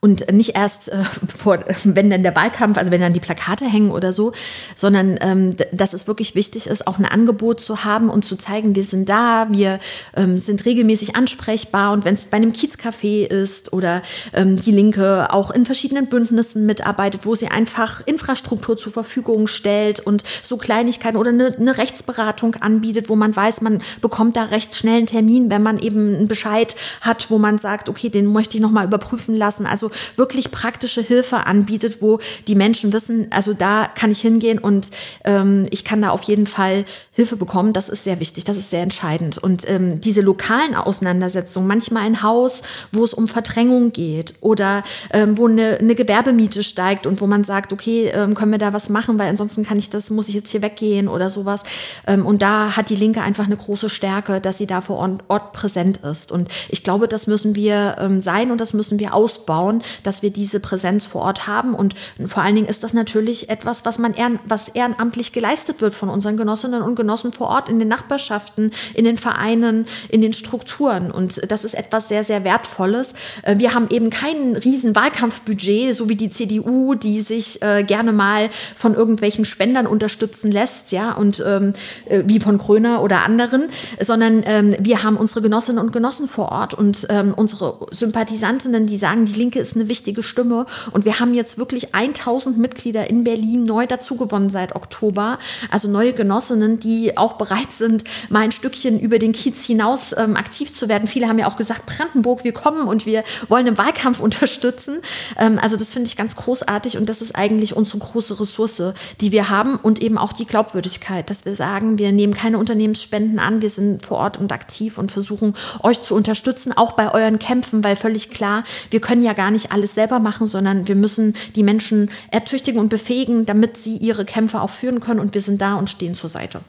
Und 0.00 0.32
nicht 0.32 0.56
erst 0.56 0.88
äh, 0.88 1.04
vor, 1.36 1.58
wenn 1.84 2.10
dann 2.10 2.22
der 2.22 2.34
Wahlkampf, 2.34 2.76
also 2.76 2.90
wenn 2.90 3.00
dann 3.00 3.12
die 3.12 3.20
Plakate 3.20 3.66
hängen 3.66 3.92
oder 3.92 4.12
so, 4.12 4.32
sondern 4.74 5.16
ähm, 5.20 5.54
dass 5.72 5.92
es 5.92 6.08
wirklich 6.08 6.34
wichtig 6.34 6.66
ist, 6.66 6.86
auch 6.86 6.98
ein 6.98 7.04
Angebot 7.04 7.60
zu 7.60 7.84
haben 7.84 8.10
und 8.10 8.24
zu 8.24 8.36
zeigen, 8.36 8.74
wir 8.74 8.84
sind 8.84 9.08
da, 9.08 9.46
wir 9.50 9.78
ähm, 10.16 10.38
sind 10.38 10.64
regelmäßig 10.64 11.14
ansprechbar 11.14 11.92
und 11.92 12.04
wenn 12.04 12.14
es 12.14 12.22
bei 12.22 12.38
einem 12.38 12.52
Kiezcafé 12.52 13.26
ist 13.26 13.72
oder 13.72 14.02
ähm, 14.32 14.56
die 14.56 14.72
Linke 14.72 15.32
auch 15.32 15.50
in 15.50 15.66
verschiedenen 15.66 16.08
Bündnissen 16.08 16.66
mitarbeitet, 16.66 17.26
wo 17.26 17.34
sie 17.36 17.48
einfach 17.48 18.04
Infrastruktur 18.06 18.76
zur 18.76 18.92
Verfügung 18.92 19.46
stellt 19.46 20.00
und 20.00 20.24
so 20.42 20.56
Kleinigkeiten 20.56 21.16
oder 21.16 21.30
eine, 21.30 21.54
eine 21.54 21.76
Rechtsberatung 21.76 22.56
anbietet, 22.56 23.08
wo 23.08 23.16
man 23.16 23.36
weiß, 23.36 23.60
man 23.60 23.80
bekommt 24.00 24.36
da 24.36 24.44
recht 24.44 24.74
schnell 24.74 24.98
einen 24.98 25.06
Termin, 25.06 25.50
wenn 25.50 25.62
man 25.62 25.78
eben 25.78 26.16
einen 26.16 26.28
Bescheid 26.40 26.74
hat, 27.02 27.30
wo 27.30 27.38
man 27.38 27.58
sagt, 27.58 27.88
okay, 27.88 28.08
den 28.08 28.26
möchte 28.26 28.56
ich 28.56 28.62
nochmal 28.62 28.86
überprüfen 28.86 29.36
lassen. 29.36 29.66
Also 29.66 29.90
wirklich 30.16 30.50
praktische 30.50 31.02
Hilfe 31.02 31.46
anbietet, 31.46 31.98
wo 32.00 32.18
die 32.46 32.54
Menschen 32.54 32.92
wissen, 32.92 33.26
also 33.30 33.52
da 33.52 33.88
kann 33.94 34.10
ich 34.10 34.20
hingehen 34.20 34.58
und 34.58 34.90
ähm, 35.24 35.66
ich 35.70 35.84
kann 35.84 36.00
da 36.00 36.10
auf 36.10 36.22
jeden 36.22 36.46
Fall 36.46 36.84
Hilfe 37.12 37.36
bekommen. 37.36 37.74
Das 37.74 37.90
ist 37.90 38.04
sehr 38.04 38.20
wichtig, 38.20 38.44
das 38.44 38.56
ist 38.56 38.70
sehr 38.70 38.82
entscheidend. 38.82 39.36
Und 39.36 39.68
ähm, 39.68 40.00
diese 40.00 40.22
lokalen 40.22 40.74
Auseinandersetzungen, 40.74 41.68
manchmal 41.68 42.04
ein 42.04 42.22
Haus, 42.22 42.62
wo 42.92 43.04
es 43.04 43.12
um 43.12 43.28
Verdrängung 43.28 43.92
geht 43.92 44.34
oder 44.40 44.82
ähm, 45.12 45.36
wo 45.36 45.46
eine, 45.46 45.78
eine 45.78 45.94
Gewerbemiete 45.94 46.62
steigt 46.62 47.06
und 47.06 47.20
wo 47.20 47.26
man 47.26 47.44
sagt, 47.44 47.72
okay, 47.72 48.10
ähm, 48.14 48.34
können 48.34 48.52
wir 48.52 48.58
da 48.58 48.72
was 48.72 48.88
machen, 48.88 49.18
weil 49.18 49.28
ansonsten 49.28 49.64
kann 49.64 49.78
ich 49.78 49.90
das, 49.90 50.08
muss 50.08 50.28
ich 50.28 50.34
jetzt 50.34 50.50
hier 50.50 50.62
weggehen 50.62 51.08
oder 51.08 51.28
sowas. 51.28 51.64
Ähm, 52.06 52.24
und 52.24 52.40
da 52.40 52.76
hat 52.76 52.88
die 52.88 52.96
Linke 52.96 53.20
einfach 53.20 53.44
eine 53.44 53.56
große 53.56 53.90
Stärke, 53.90 54.40
dass 54.40 54.56
sie 54.56 54.66
da 54.66 54.80
vor 54.80 54.96
Ort 55.28 55.52
präsent 55.52 55.98
ist. 55.98 56.29
Und 56.30 56.48
ich 56.68 56.82
glaube, 56.82 57.08
das 57.08 57.26
müssen 57.26 57.54
wir 57.54 57.96
ähm, 57.98 58.20
sein 58.20 58.50
und 58.50 58.60
das 58.60 58.72
müssen 58.72 58.98
wir 58.98 59.14
ausbauen 59.14 59.82
dass 60.02 60.22
wir 60.22 60.30
diese 60.30 60.60
Präsenz 60.60 61.06
vor 61.06 61.22
Ort 61.22 61.46
haben. 61.46 61.74
Und 61.74 61.94
vor 62.26 62.42
allen 62.42 62.54
Dingen 62.54 62.66
ist 62.66 62.82
das 62.82 62.92
natürlich 62.92 63.48
etwas, 63.48 63.84
was 63.84 63.98
man 63.98 64.14
ehren, 64.14 64.38
was 64.46 64.68
ehrenamtlich 64.68 65.32
geleistet 65.32 65.80
wird 65.80 65.94
von 65.94 66.08
unseren 66.08 66.36
Genossinnen 66.36 66.82
und 66.82 66.94
Genossen 66.94 67.32
vor 67.32 67.48
Ort 67.48 67.68
in 67.68 67.78
den 67.78 67.88
Nachbarschaften, 67.88 68.72
in 68.94 69.04
den 69.04 69.16
Vereinen, 69.16 69.86
in 70.08 70.20
den 70.20 70.32
Strukturen. 70.32 71.10
Und 71.10 71.40
das 71.50 71.64
ist 71.64 71.74
etwas 71.74 72.08
sehr, 72.08 72.24
sehr 72.24 72.44
Wertvolles. 72.44 73.14
Äh, 73.42 73.58
wir 73.58 73.74
haben 73.74 73.88
eben 73.90 74.10
kein 74.10 74.56
riesen 74.56 74.94
Wahlkampfbudget, 74.94 75.94
so 75.94 76.08
wie 76.08 76.16
die 76.16 76.30
CDU, 76.30 76.94
die 76.94 77.20
sich 77.20 77.62
äh, 77.62 77.84
gerne 77.84 78.12
mal 78.12 78.50
von 78.76 78.94
irgendwelchen 78.94 79.44
Spendern 79.44 79.86
unterstützen 79.86 80.50
lässt, 80.50 80.92
ja, 80.92 81.12
und 81.12 81.42
ähm, 81.46 81.72
äh, 82.06 82.22
wie 82.26 82.40
von 82.40 82.58
Kröner 82.58 83.02
oder 83.02 83.24
anderen, 83.24 83.68
sondern 84.00 84.42
ähm, 84.46 84.76
wir 84.78 85.02
haben 85.02 85.16
unsere 85.16 85.42
Genossinnen 85.42 85.82
und 85.82 85.92
Genossen 85.92 86.19
vor 86.28 86.50
Ort 86.50 86.74
und 86.74 87.06
ähm, 87.10 87.34
unsere 87.34 87.86
Sympathisantinnen, 87.90 88.86
die 88.86 88.96
sagen, 88.96 89.24
die 89.24 89.34
Linke 89.34 89.58
ist 89.58 89.76
eine 89.76 89.88
wichtige 89.88 90.22
Stimme. 90.22 90.66
Und 90.92 91.04
wir 91.04 91.20
haben 91.20 91.34
jetzt 91.34 91.58
wirklich 91.58 91.94
1000 91.94 92.58
Mitglieder 92.58 93.08
in 93.08 93.24
Berlin 93.24 93.64
neu 93.64 93.86
dazugewonnen 93.86 94.50
seit 94.50 94.74
Oktober. 94.74 95.38
Also 95.70 95.88
neue 95.88 96.12
Genossinnen, 96.12 96.80
die 96.80 97.16
auch 97.16 97.34
bereit 97.34 97.72
sind, 97.72 98.04
mal 98.28 98.40
ein 98.40 98.52
Stückchen 98.52 99.00
über 99.00 99.18
den 99.18 99.32
Kiez 99.32 99.64
hinaus 99.64 100.14
ähm, 100.16 100.36
aktiv 100.36 100.74
zu 100.74 100.88
werden. 100.88 101.08
Viele 101.08 101.28
haben 101.28 101.38
ja 101.38 101.46
auch 101.46 101.56
gesagt, 101.56 101.86
Brandenburg, 101.86 102.44
wir 102.44 102.52
kommen 102.52 102.86
und 102.86 103.06
wir 103.06 103.24
wollen 103.48 103.66
den 103.66 103.78
Wahlkampf 103.78 104.20
unterstützen. 104.20 105.00
Ähm, 105.38 105.58
also 105.60 105.76
das 105.76 105.92
finde 105.92 106.08
ich 106.08 106.16
ganz 106.16 106.36
großartig 106.36 106.96
und 106.98 107.08
das 107.08 107.22
ist 107.22 107.34
eigentlich 107.34 107.76
unsere 107.76 107.98
große 107.98 108.38
Ressource, 108.38 108.82
die 109.20 109.32
wir 109.32 109.48
haben 109.48 109.76
und 109.76 110.02
eben 110.02 110.18
auch 110.18 110.32
die 110.32 110.46
Glaubwürdigkeit, 110.46 111.30
dass 111.30 111.44
wir 111.44 111.54
sagen, 111.54 111.98
wir 111.98 112.12
nehmen 112.12 112.34
keine 112.34 112.58
Unternehmensspenden 112.58 113.38
an, 113.38 113.62
wir 113.62 113.70
sind 113.70 114.04
vor 114.04 114.18
Ort 114.18 114.38
und 114.38 114.52
aktiv 114.52 114.98
und 114.98 115.10
versuchen 115.10 115.54
euch 115.82 116.02
zu 116.02 116.09
unterstützen, 116.14 116.72
auch 116.76 116.92
bei 116.92 117.12
euren 117.12 117.38
Kämpfen, 117.38 117.82
weil 117.84 117.96
völlig 117.96 118.30
klar, 118.30 118.64
wir 118.90 119.00
können 119.00 119.22
ja 119.22 119.32
gar 119.32 119.50
nicht 119.50 119.72
alles 119.72 119.94
selber 119.94 120.18
machen, 120.18 120.46
sondern 120.46 120.88
wir 120.88 120.96
müssen 120.96 121.34
die 121.54 121.62
Menschen 121.62 122.10
ertüchtigen 122.30 122.80
und 122.80 122.88
befähigen, 122.88 123.46
damit 123.46 123.76
sie 123.76 123.96
ihre 123.96 124.24
Kämpfe 124.24 124.60
auch 124.60 124.70
führen 124.70 125.00
können. 125.00 125.20
Und 125.20 125.34
wir 125.34 125.42
sind 125.42 125.60
da 125.60 125.74
und 125.74 125.90
stehen 125.90 126.14
zur 126.14 126.30
Seite. 126.30 126.60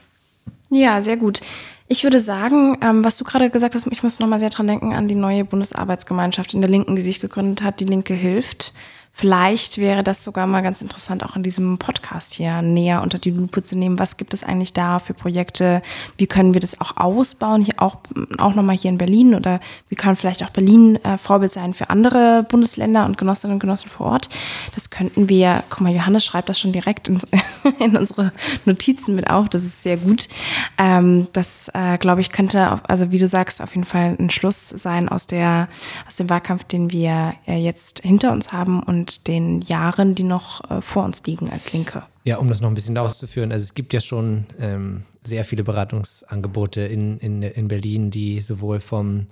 Ja, 0.70 1.02
sehr 1.02 1.18
gut. 1.18 1.42
Ich 1.88 2.06
würde 2.06 2.22
sagen, 2.22 2.78
ähm, 2.82 3.04
was 3.04 3.18
du 3.18 3.26
gerade 3.26 3.50
gesagt 3.50 3.76
hast, 3.76 3.86
ich 3.86 4.02
muss 4.02 4.20
noch 4.22 4.28
mal 4.28 4.40
sehr 4.40 4.50
dran 4.50 4.68
denken 4.68 4.94
an 4.94 5.10
die 5.10 5.16
neue 5.16 5.44
Bundesarbeitsgemeinschaft 5.44 6.54
in 6.54 6.62
der 6.62 6.70
Linken, 6.70 6.96
die 6.96 7.02
sich 7.02 7.20
gegründet 7.20 7.64
hat. 7.64 7.82
Die 7.82 7.86
Linke 7.86 8.14
hilft. 8.14 8.72
Vielleicht 9.14 9.78
wäre 9.78 10.04
das 10.04 10.24
sogar 10.24 10.48
mal 10.48 10.62
ganz 10.62 10.82
interessant, 10.82 11.24
auch 11.24 11.36
in 11.36 11.44
diesem 11.44 11.78
Podcast 11.78 12.34
hier 12.34 12.62
näher 12.62 13.02
unter 13.02 13.20
die 13.20 13.30
Lupe 13.30 13.62
zu 13.62 13.78
nehmen. 13.78 14.00
Was 14.00 14.16
gibt 14.18 14.34
es 14.34 14.44
eigentlich 14.44 14.74
da 14.74 15.00
für 15.00 15.14
Projekte? 15.14 15.82
Wie 16.18 16.28
können 16.28 16.54
wir 16.54 16.62
das 16.62 16.80
auch 16.80 16.96
ausbauen? 16.98 17.62
Hier 17.62 17.76
auch, 17.78 17.98
auch 18.38 18.56
nochmal 18.56 18.78
hier 18.78 18.90
in 18.90 18.98
Berlin 18.98 19.36
oder 19.36 19.60
wie 19.90 19.96
kann 19.96 20.16
vielleicht 20.16 20.44
auch 20.44 20.50
Berlin 20.50 20.96
äh, 21.04 21.18
Vorbild 21.18 21.52
sein 21.52 21.74
für 21.74 21.90
andere 21.90 22.46
Bundesländer 22.50 23.06
und 23.06 23.18
Genossinnen 23.18 23.56
und 23.56 23.60
Genossen 23.60 23.90
vor 23.90 24.08
Ort? 24.08 24.30
Das 24.74 24.90
könnten 24.90 25.28
wir, 25.28 25.64
guck 25.70 25.82
mal, 25.82 25.94
Johannes 25.94 26.24
schreibt 26.24 26.48
das 26.50 26.60
schon 26.60 26.72
direkt 26.72 27.10
in, 27.10 27.20
in 27.80 27.98
unsere 27.98 28.32
Notizen 28.66 29.16
mit 29.16 29.30
auf. 29.30 29.50
Das 29.50 29.64
ist 29.64 29.84
sehr 29.84 29.98
gut. 29.98 30.30
Ähm, 30.78 31.28
das, 31.34 31.70
äh, 31.74 31.98
glaube 31.98 32.22
ich, 32.22 32.32
könnte, 32.32 32.80
also 32.88 33.12
wie 33.12 33.20
du 33.20 33.28
sagst, 33.28 33.62
auf 33.62 33.76
jeden 33.76 33.86
Fall 33.86 34.16
ein 34.18 34.30
Schluss 34.30 34.70
sein 34.70 35.10
aus 35.10 35.28
der, 35.28 35.68
aus 36.08 36.16
dem 36.16 36.30
Wahlkampf, 36.30 36.64
den 36.64 36.92
wir 36.92 37.34
äh, 37.46 37.58
jetzt 37.58 38.00
hinter 38.00 38.32
uns 38.32 38.54
haben 38.54 38.82
und 38.82 39.01
und 39.02 39.28
den 39.28 39.62
Jahren, 39.62 40.14
die 40.14 40.24
noch 40.24 40.70
äh, 40.70 40.82
vor 40.82 41.04
uns 41.04 41.24
liegen 41.26 41.50
als 41.50 41.74
Linke. 41.74 42.04
Ja, 42.24 42.38
um 42.38 42.48
das 42.50 42.62
noch 42.62 42.70
ein 42.70 42.76
bisschen 42.76 42.96
auszuführen, 43.00 43.52
also 43.52 43.64
es 43.64 43.74
gibt 43.74 43.94
ja 43.94 44.00
schon 44.00 44.46
ähm, 44.60 45.02
sehr 45.24 45.44
viele 45.44 45.64
Beratungsangebote 45.64 46.82
in, 46.82 47.18
in, 47.18 47.42
in 47.42 47.68
Berlin, 47.68 48.12
die 48.12 48.42
sowohl 48.42 48.80
vom, 48.80 49.26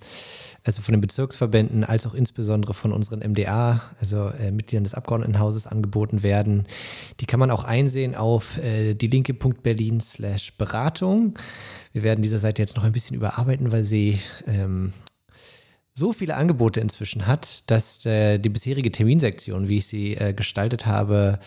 also 0.64 0.82
von 0.82 0.94
den 0.94 1.02
Bezirksverbänden 1.02 1.84
als 1.84 2.08
auch 2.08 2.16
insbesondere 2.16 2.74
von 2.74 2.92
unseren 2.92 3.20
MDA, 3.20 3.84
also 4.02 4.30
äh, 4.30 4.50
Mitgliedern 4.50 4.86
des 4.86 4.96
Abgeordnetenhauses, 4.96 5.68
angeboten 5.68 6.24
werden. 6.24 6.66
Die 7.20 7.28
kann 7.28 7.40
man 7.40 7.52
auch 7.52 7.64
einsehen 7.64 8.16
auf 8.16 8.58
äh, 8.58 8.96
dielinke.berlin 8.96 10.02
slash 10.02 10.54
Beratung. 10.58 11.36
Wir 11.94 12.02
werden 12.02 12.24
diese 12.24 12.40
Seite 12.40 12.64
jetzt 12.64 12.76
noch 12.76 12.86
ein 12.86 12.92
bisschen 12.92 13.16
überarbeiten, 13.16 13.72
weil 13.72 13.84
sie 13.84 14.20
ähm, 14.48 14.94
so 16.00 16.14
viele 16.14 16.36
Angebote 16.36 16.80
inzwischen 16.80 17.28
hat, 17.28 17.70
dass 17.70 18.06
äh, 18.06 18.40
die 18.40 18.50
bisherige 18.50 18.92
Terminsektion, 18.92 19.68
wie 19.68 19.78
ich 19.78 19.88
sie 19.88 20.16
äh, 20.16 20.34
gestaltet 20.34 20.86
habe, 20.86 21.40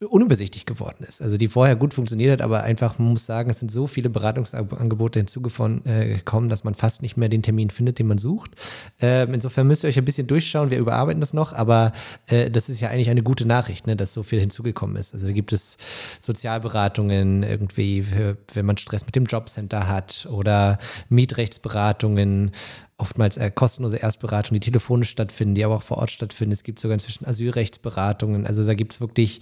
unübersichtlich 0.00 0.66
geworden 0.66 1.04
ist. 1.06 1.22
Also 1.22 1.36
die 1.36 1.48
vorher 1.48 1.76
gut 1.76 1.94
funktioniert 1.94 2.32
hat, 2.32 2.42
aber 2.42 2.62
einfach, 2.62 2.98
man 2.98 3.10
muss 3.10 3.26
sagen, 3.26 3.50
es 3.50 3.60
sind 3.60 3.70
so 3.70 3.86
viele 3.86 4.10
Beratungsangebote 4.10 5.20
hinzugekommen, 5.20 5.84
äh, 5.86 6.48
dass 6.48 6.64
man 6.64 6.74
fast 6.74 7.02
nicht 7.02 7.16
mehr 7.16 7.28
den 7.28 7.42
Termin 7.42 7.70
findet, 7.70 7.98
den 7.98 8.06
man 8.06 8.18
sucht. 8.18 8.52
Ähm, 9.00 9.34
insofern 9.34 9.66
müsst 9.66 9.84
ihr 9.84 9.88
euch 9.88 9.98
ein 9.98 10.04
bisschen 10.04 10.26
durchschauen, 10.26 10.70
wir 10.70 10.78
überarbeiten 10.78 11.20
das 11.20 11.32
noch, 11.32 11.52
aber 11.52 11.92
äh, 12.26 12.50
das 12.50 12.68
ist 12.68 12.80
ja 12.80 12.90
eigentlich 12.90 13.10
eine 13.10 13.22
gute 13.22 13.46
Nachricht, 13.46 13.86
ne, 13.86 13.96
dass 13.96 14.14
so 14.14 14.22
viel 14.22 14.40
hinzugekommen 14.40 14.96
ist. 14.96 15.14
Also 15.14 15.26
da 15.26 15.32
gibt 15.32 15.52
es 15.52 15.76
Sozialberatungen 16.20 17.42
irgendwie, 17.42 18.02
für, 18.02 18.36
wenn 18.52 18.66
man 18.66 18.76
Stress 18.76 19.06
mit 19.06 19.16
dem 19.16 19.24
Jobcenter 19.24 19.88
hat 19.88 20.28
oder 20.30 20.78
Mietrechtsberatungen, 21.08 22.50
oftmals 22.96 23.36
äh, 23.36 23.50
kostenlose 23.50 23.96
Erstberatungen, 23.96 24.60
die 24.60 24.70
telefonisch 24.70 25.10
stattfinden, 25.10 25.54
die 25.54 25.64
aber 25.64 25.76
auch 25.76 25.82
vor 25.82 25.98
Ort 25.98 26.10
stattfinden. 26.10 26.52
Es 26.52 26.62
gibt 26.62 26.78
sogar 26.78 26.94
inzwischen 26.94 27.26
Asylrechtsberatungen. 27.26 28.46
Also 28.46 28.64
da 28.64 28.74
gibt 28.74 28.92
es 28.92 29.00
wirklich, 29.00 29.40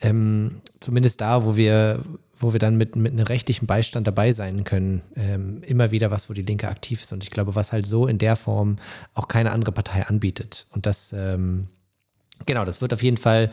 ähm, 0.00 0.60
zumindest 0.80 1.20
da, 1.20 1.44
wo 1.44 1.56
wir, 1.56 2.02
wo 2.36 2.52
wir 2.52 2.58
dann 2.58 2.76
mit, 2.76 2.96
mit 2.96 3.12
einem 3.12 3.24
rechtlichen 3.24 3.66
Beistand 3.66 4.06
dabei 4.06 4.32
sein 4.32 4.64
können, 4.64 5.02
ähm, 5.14 5.62
immer 5.62 5.90
wieder 5.92 6.10
was, 6.10 6.28
wo 6.28 6.34
die 6.34 6.42
Linke 6.42 6.68
aktiv 6.68 7.02
ist. 7.02 7.12
Und 7.12 7.22
ich 7.22 7.30
glaube, 7.30 7.54
was 7.54 7.72
halt 7.72 7.86
so 7.86 8.06
in 8.06 8.18
der 8.18 8.36
Form 8.36 8.76
auch 9.14 9.28
keine 9.28 9.52
andere 9.52 9.72
Partei 9.72 10.04
anbietet. 10.06 10.66
Und 10.70 10.84
das, 10.86 11.12
ähm, 11.12 11.68
genau, 12.46 12.64
das 12.64 12.80
wird 12.80 12.92
auf 12.92 13.02
jeden 13.02 13.16
Fall 13.16 13.50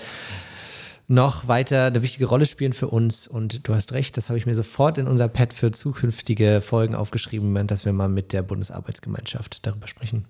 noch 1.08 1.48
weiter 1.48 1.86
eine 1.86 2.02
wichtige 2.02 2.26
Rolle 2.26 2.46
spielen 2.46 2.74
für 2.74 2.88
uns. 2.88 3.28
Und 3.28 3.68
du 3.68 3.76
hast 3.76 3.94
recht, 3.94 4.18
das 4.18 4.30
habe 4.30 4.38
ich 4.38 4.46
mir 4.46 4.56
sofort 4.56 4.98
in 4.98 5.08
unser 5.08 5.28
Pad 5.28 5.54
für 5.54 5.72
zukünftige 5.72 6.62
Folgen 6.62 6.96
aufgeschrieben, 6.96 7.68
dass 7.68 7.86
wir 7.86 7.94
mal 7.94 8.10
mit 8.10 8.34
der 8.34 8.42
Bundesarbeitsgemeinschaft 8.42 9.66
darüber 9.66 9.88
sprechen. 9.88 10.26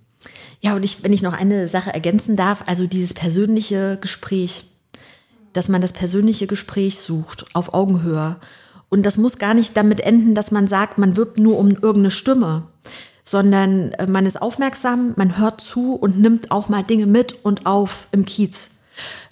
Ja, 0.60 0.74
und 0.74 0.84
ich, 0.84 1.02
wenn 1.02 1.12
ich 1.12 1.22
noch 1.22 1.32
eine 1.32 1.68
Sache 1.68 1.92
ergänzen 1.92 2.36
darf, 2.36 2.64
also 2.66 2.86
dieses 2.86 3.14
persönliche 3.14 3.98
Gespräch, 4.00 4.64
dass 5.52 5.68
man 5.68 5.80
das 5.80 5.92
persönliche 5.92 6.46
Gespräch 6.46 6.98
sucht 6.98 7.46
auf 7.54 7.72
Augenhöhe. 7.72 8.36
Und 8.88 9.04
das 9.04 9.16
muss 9.16 9.38
gar 9.38 9.54
nicht 9.54 9.76
damit 9.76 10.00
enden, 10.00 10.34
dass 10.34 10.50
man 10.50 10.68
sagt, 10.68 10.98
man 10.98 11.16
wirbt 11.16 11.38
nur 11.38 11.58
um 11.58 11.70
irgendeine 11.70 12.10
Stimme, 12.10 12.64
sondern 13.24 13.92
äh, 13.92 14.06
man 14.06 14.26
ist 14.26 14.40
aufmerksam, 14.40 15.14
man 15.16 15.38
hört 15.38 15.60
zu 15.60 15.94
und 15.94 16.20
nimmt 16.20 16.50
auch 16.50 16.68
mal 16.68 16.82
Dinge 16.82 17.06
mit 17.06 17.44
und 17.44 17.66
auf 17.66 18.08
im 18.12 18.24
Kiez. 18.24 18.70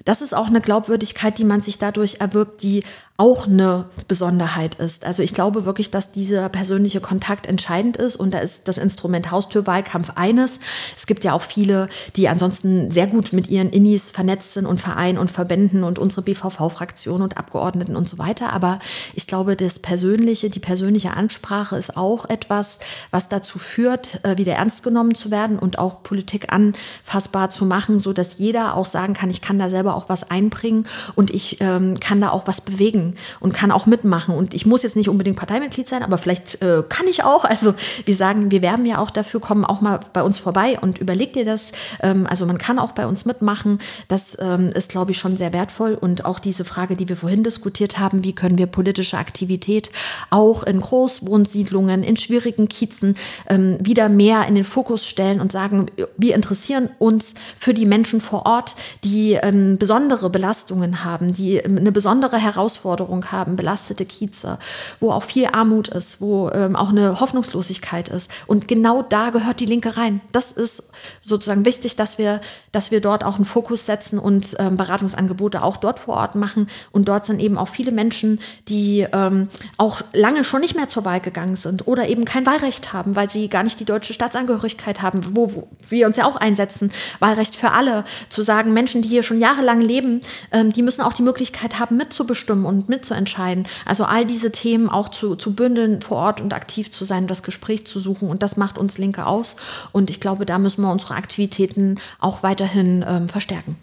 Das 0.04 0.22
ist 0.22 0.34
auch 0.34 0.48
eine 0.48 0.60
Glaubwürdigkeit, 0.60 1.38
die 1.38 1.44
man 1.44 1.60
sich 1.60 1.78
dadurch 1.78 2.16
erwirbt, 2.20 2.62
die 2.62 2.82
auch 3.16 3.46
eine 3.46 3.84
Besonderheit 4.08 4.74
ist. 4.74 5.04
Also 5.04 5.22
ich 5.22 5.34
glaube 5.34 5.64
wirklich, 5.64 5.92
dass 5.92 6.10
dieser 6.10 6.48
persönliche 6.48 7.00
Kontakt 7.00 7.46
entscheidend 7.46 7.96
ist 7.96 8.16
und 8.16 8.34
da 8.34 8.38
ist 8.38 8.66
das 8.66 8.76
Instrument 8.76 9.30
Haustürwahlkampf 9.30 10.10
eines. 10.16 10.58
Es 10.96 11.06
gibt 11.06 11.22
ja 11.22 11.32
auch 11.32 11.42
viele, 11.42 11.88
die 12.16 12.28
ansonsten 12.28 12.90
sehr 12.90 13.06
gut 13.06 13.32
mit 13.32 13.48
ihren 13.48 13.70
Innis 13.70 14.10
vernetzt 14.10 14.54
sind 14.54 14.66
und 14.66 14.80
Vereinen 14.80 15.18
und 15.18 15.30
Verbänden 15.30 15.84
und 15.84 16.00
unsere 16.00 16.22
BVV-Fraktion 16.22 17.22
und 17.22 17.38
Abgeordneten 17.38 17.94
und 17.94 18.08
so 18.08 18.18
weiter. 18.18 18.52
Aber 18.52 18.80
ich 19.14 19.28
glaube, 19.28 19.54
das 19.54 19.78
Persönliche, 19.78 20.50
die 20.50 20.58
persönliche 20.58 21.12
Ansprache 21.12 21.76
ist 21.76 21.96
auch 21.96 22.28
etwas, 22.28 22.80
was 23.12 23.28
dazu 23.28 23.60
führt, 23.60 24.24
äh, 24.24 24.38
wieder 24.38 24.54
ernst 24.54 24.82
genommen 24.82 25.14
zu 25.14 25.30
werden 25.30 25.60
und 25.60 25.78
auch 25.78 26.02
Politik 26.02 26.52
anfassbar 26.52 27.50
zu 27.50 27.64
machen, 27.64 28.00
so 28.00 28.12
dass 28.12 28.38
jeder 28.38 28.74
auch 28.74 28.86
sagen 28.86 29.14
kann, 29.14 29.30
ich 29.30 29.40
kann 29.40 29.60
da 29.60 29.70
selber 29.70 29.93
auch 29.94 30.08
was 30.08 30.30
einbringen 30.30 30.86
und 31.14 31.30
ich 31.30 31.58
ähm, 31.60 31.98
kann 32.00 32.20
da 32.20 32.30
auch 32.30 32.46
was 32.46 32.60
bewegen 32.60 33.16
und 33.40 33.54
kann 33.54 33.70
auch 33.70 33.86
mitmachen. 33.86 34.34
Und 34.34 34.54
ich 34.54 34.66
muss 34.66 34.82
jetzt 34.82 34.96
nicht 34.96 35.08
unbedingt 35.08 35.36
Parteimitglied 35.36 35.88
sein, 35.88 36.02
aber 36.02 36.18
vielleicht 36.18 36.62
äh, 36.62 36.82
kann 36.88 37.06
ich 37.06 37.24
auch. 37.24 37.44
Also 37.44 37.74
wir 38.04 38.16
sagen, 38.16 38.50
wir 38.50 38.62
werben 38.62 38.86
ja 38.86 38.98
auch 38.98 39.10
dafür, 39.10 39.40
kommen 39.40 39.64
auch 39.64 39.80
mal 39.80 40.00
bei 40.12 40.22
uns 40.22 40.38
vorbei 40.38 40.78
und 40.80 40.98
überleg 40.98 41.32
dir 41.32 41.44
das. 41.44 41.72
Ähm, 42.02 42.26
also 42.28 42.46
man 42.46 42.58
kann 42.58 42.78
auch 42.78 42.92
bei 42.92 43.06
uns 43.06 43.24
mitmachen. 43.24 43.78
Das 44.08 44.36
ähm, 44.40 44.68
ist, 44.68 44.90
glaube 44.90 45.12
ich, 45.12 45.18
schon 45.18 45.36
sehr 45.36 45.52
wertvoll. 45.52 45.94
Und 45.94 46.24
auch 46.24 46.38
diese 46.38 46.64
Frage, 46.64 46.96
die 46.96 47.08
wir 47.08 47.16
vorhin 47.16 47.44
diskutiert 47.44 47.98
haben, 47.98 48.24
wie 48.24 48.34
können 48.34 48.58
wir 48.58 48.66
politische 48.66 49.18
Aktivität 49.18 49.90
auch 50.30 50.62
in 50.64 50.80
Großwohnsiedlungen, 50.80 52.02
in 52.02 52.16
schwierigen 52.16 52.68
Kiezen 52.68 53.16
ähm, 53.48 53.78
wieder 53.80 54.08
mehr 54.08 54.46
in 54.46 54.54
den 54.54 54.64
Fokus 54.64 55.06
stellen 55.06 55.40
und 55.40 55.52
sagen, 55.52 55.86
wir 56.16 56.34
interessieren 56.34 56.90
uns 56.98 57.34
für 57.58 57.74
die 57.74 57.86
Menschen 57.86 58.20
vor 58.20 58.46
Ort, 58.46 58.76
die 59.04 59.34
ähm, 59.34 59.78
besondere 59.84 60.30
Belastungen 60.30 61.04
haben, 61.04 61.34
die 61.34 61.62
eine 61.62 61.92
besondere 61.92 62.38
Herausforderung 62.38 62.94
Herausforderung 62.94 63.32
haben, 63.32 63.56
belastete 63.56 64.04
Kieze, 64.04 64.58
wo 65.00 65.10
auch 65.10 65.22
viel 65.22 65.48
Armut 65.52 65.88
ist, 65.88 66.20
wo 66.20 66.50
ähm, 66.50 66.76
auch 66.76 66.88
eine 66.88 67.20
Hoffnungslosigkeit 67.20 68.08
ist. 68.08 68.30
Und 68.46 68.68
genau 68.68 69.02
da 69.02 69.30
gehört 69.30 69.60
die 69.60 69.66
Linke 69.66 69.96
rein. 69.96 70.20
Das 70.32 70.52
ist 70.52 70.84
sozusagen 71.20 71.64
wichtig, 71.64 71.96
dass 71.96 72.18
wir, 72.18 72.40
dass 72.72 72.90
wir 72.90 73.00
dort 73.00 73.24
auch 73.24 73.36
einen 73.36 73.44
Fokus 73.44 73.86
setzen 73.86 74.18
und 74.18 74.56
ähm, 74.58 74.76
Beratungsangebote 74.76 75.62
auch 75.62 75.76
dort 75.76 75.98
vor 75.98 76.14
Ort 76.14 76.34
machen. 76.34 76.68
Und 76.92 77.08
dort 77.08 77.24
sind 77.26 77.40
eben 77.40 77.58
auch 77.58 77.68
viele 77.68 77.92
Menschen, 77.92 78.40
die 78.68 79.06
ähm, 79.12 79.48
auch 79.76 80.02
lange 80.12 80.44
schon 80.44 80.60
nicht 80.60 80.76
mehr 80.76 80.88
zur 80.88 81.04
Wahl 81.04 81.20
gegangen 81.20 81.56
sind 81.56 81.86
oder 81.86 82.08
eben 82.08 82.24
kein 82.24 82.46
Wahlrecht 82.46 82.92
haben, 82.92 83.16
weil 83.16 83.30
sie 83.30 83.48
gar 83.48 83.62
nicht 83.62 83.80
die 83.80 83.84
deutsche 83.84 84.14
Staatsangehörigkeit 84.14 85.02
haben, 85.02 85.36
wo, 85.36 85.54
wo 85.54 85.68
wir 85.88 86.06
uns 86.06 86.16
ja 86.16 86.24
auch 86.26 86.36
einsetzen. 86.36 86.90
Wahlrecht 87.18 87.56
für 87.56 87.72
alle, 87.72 88.04
zu 88.28 88.42
sagen, 88.42 88.72
Menschen, 88.72 89.02
die 89.02 89.08
hier 89.08 89.22
schon 89.22 89.38
jahrelang 89.38 89.73
leben, 89.80 90.20
ähm, 90.52 90.72
die 90.72 90.82
müssen 90.82 91.02
auch 91.02 91.12
die 91.12 91.22
Möglichkeit 91.22 91.78
haben, 91.78 91.96
mitzubestimmen 91.96 92.64
und 92.64 92.88
mitzuentscheiden. 92.88 93.66
Also 93.84 94.04
all 94.04 94.24
diese 94.24 94.52
Themen 94.52 94.88
auch 94.88 95.08
zu, 95.08 95.36
zu 95.36 95.54
bündeln, 95.54 96.02
vor 96.02 96.18
Ort 96.18 96.40
und 96.40 96.52
aktiv 96.52 96.90
zu 96.90 97.04
sein, 97.04 97.26
das 97.26 97.42
Gespräch 97.42 97.86
zu 97.86 98.00
suchen. 98.00 98.28
Und 98.28 98.42
das 98.42 98.56
macht 98.56 98.78
uns 98.78 98.98
Linke 98.98 99.26
aus. 99.26 99.56
Und 99.92 100.10
ich 100.10 100.20
glaube, 100.20 100.46
da 100.46 100.58
müssen 100.58 100.82
wir 100.82 100.90
unsere 100.90 101.14
Aktivitäten 101.14 102.00
auch 102.18 102.42
weiterhin 102.42 103.04
ähm, 103.06 103.28
verstärken. 103.28 103.76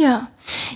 Ja, 0.00 0.28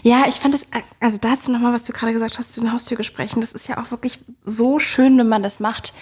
ja, 0.03 0.25
ich 0.29 0.35
fand 0.35 0.55
es, 0.55 0.67
also 1.01 1.17
dazu 1.19 1.51
nochmal, 1.51 1.73
was 1.73 1.85
du 1.85 1.95
gerade 1.95 2.13
gesagt 2.13 2.37
hast 2.39 2.53
zu 2.53 2.61
den 2.61 2.71
Haustürgesprächen, 2.71 3.41
das 3.41 3.53
ist 3.53 3.67
ja 3.69 3.83
auch 3.83 3.91
wirklich 3.91 4.19
so 4.43 4.79
schön, 4.79 5.17
wenn 5.17 5.29
man 5.29 5.43
das 5.43 5.61
macht, 5.61 5.95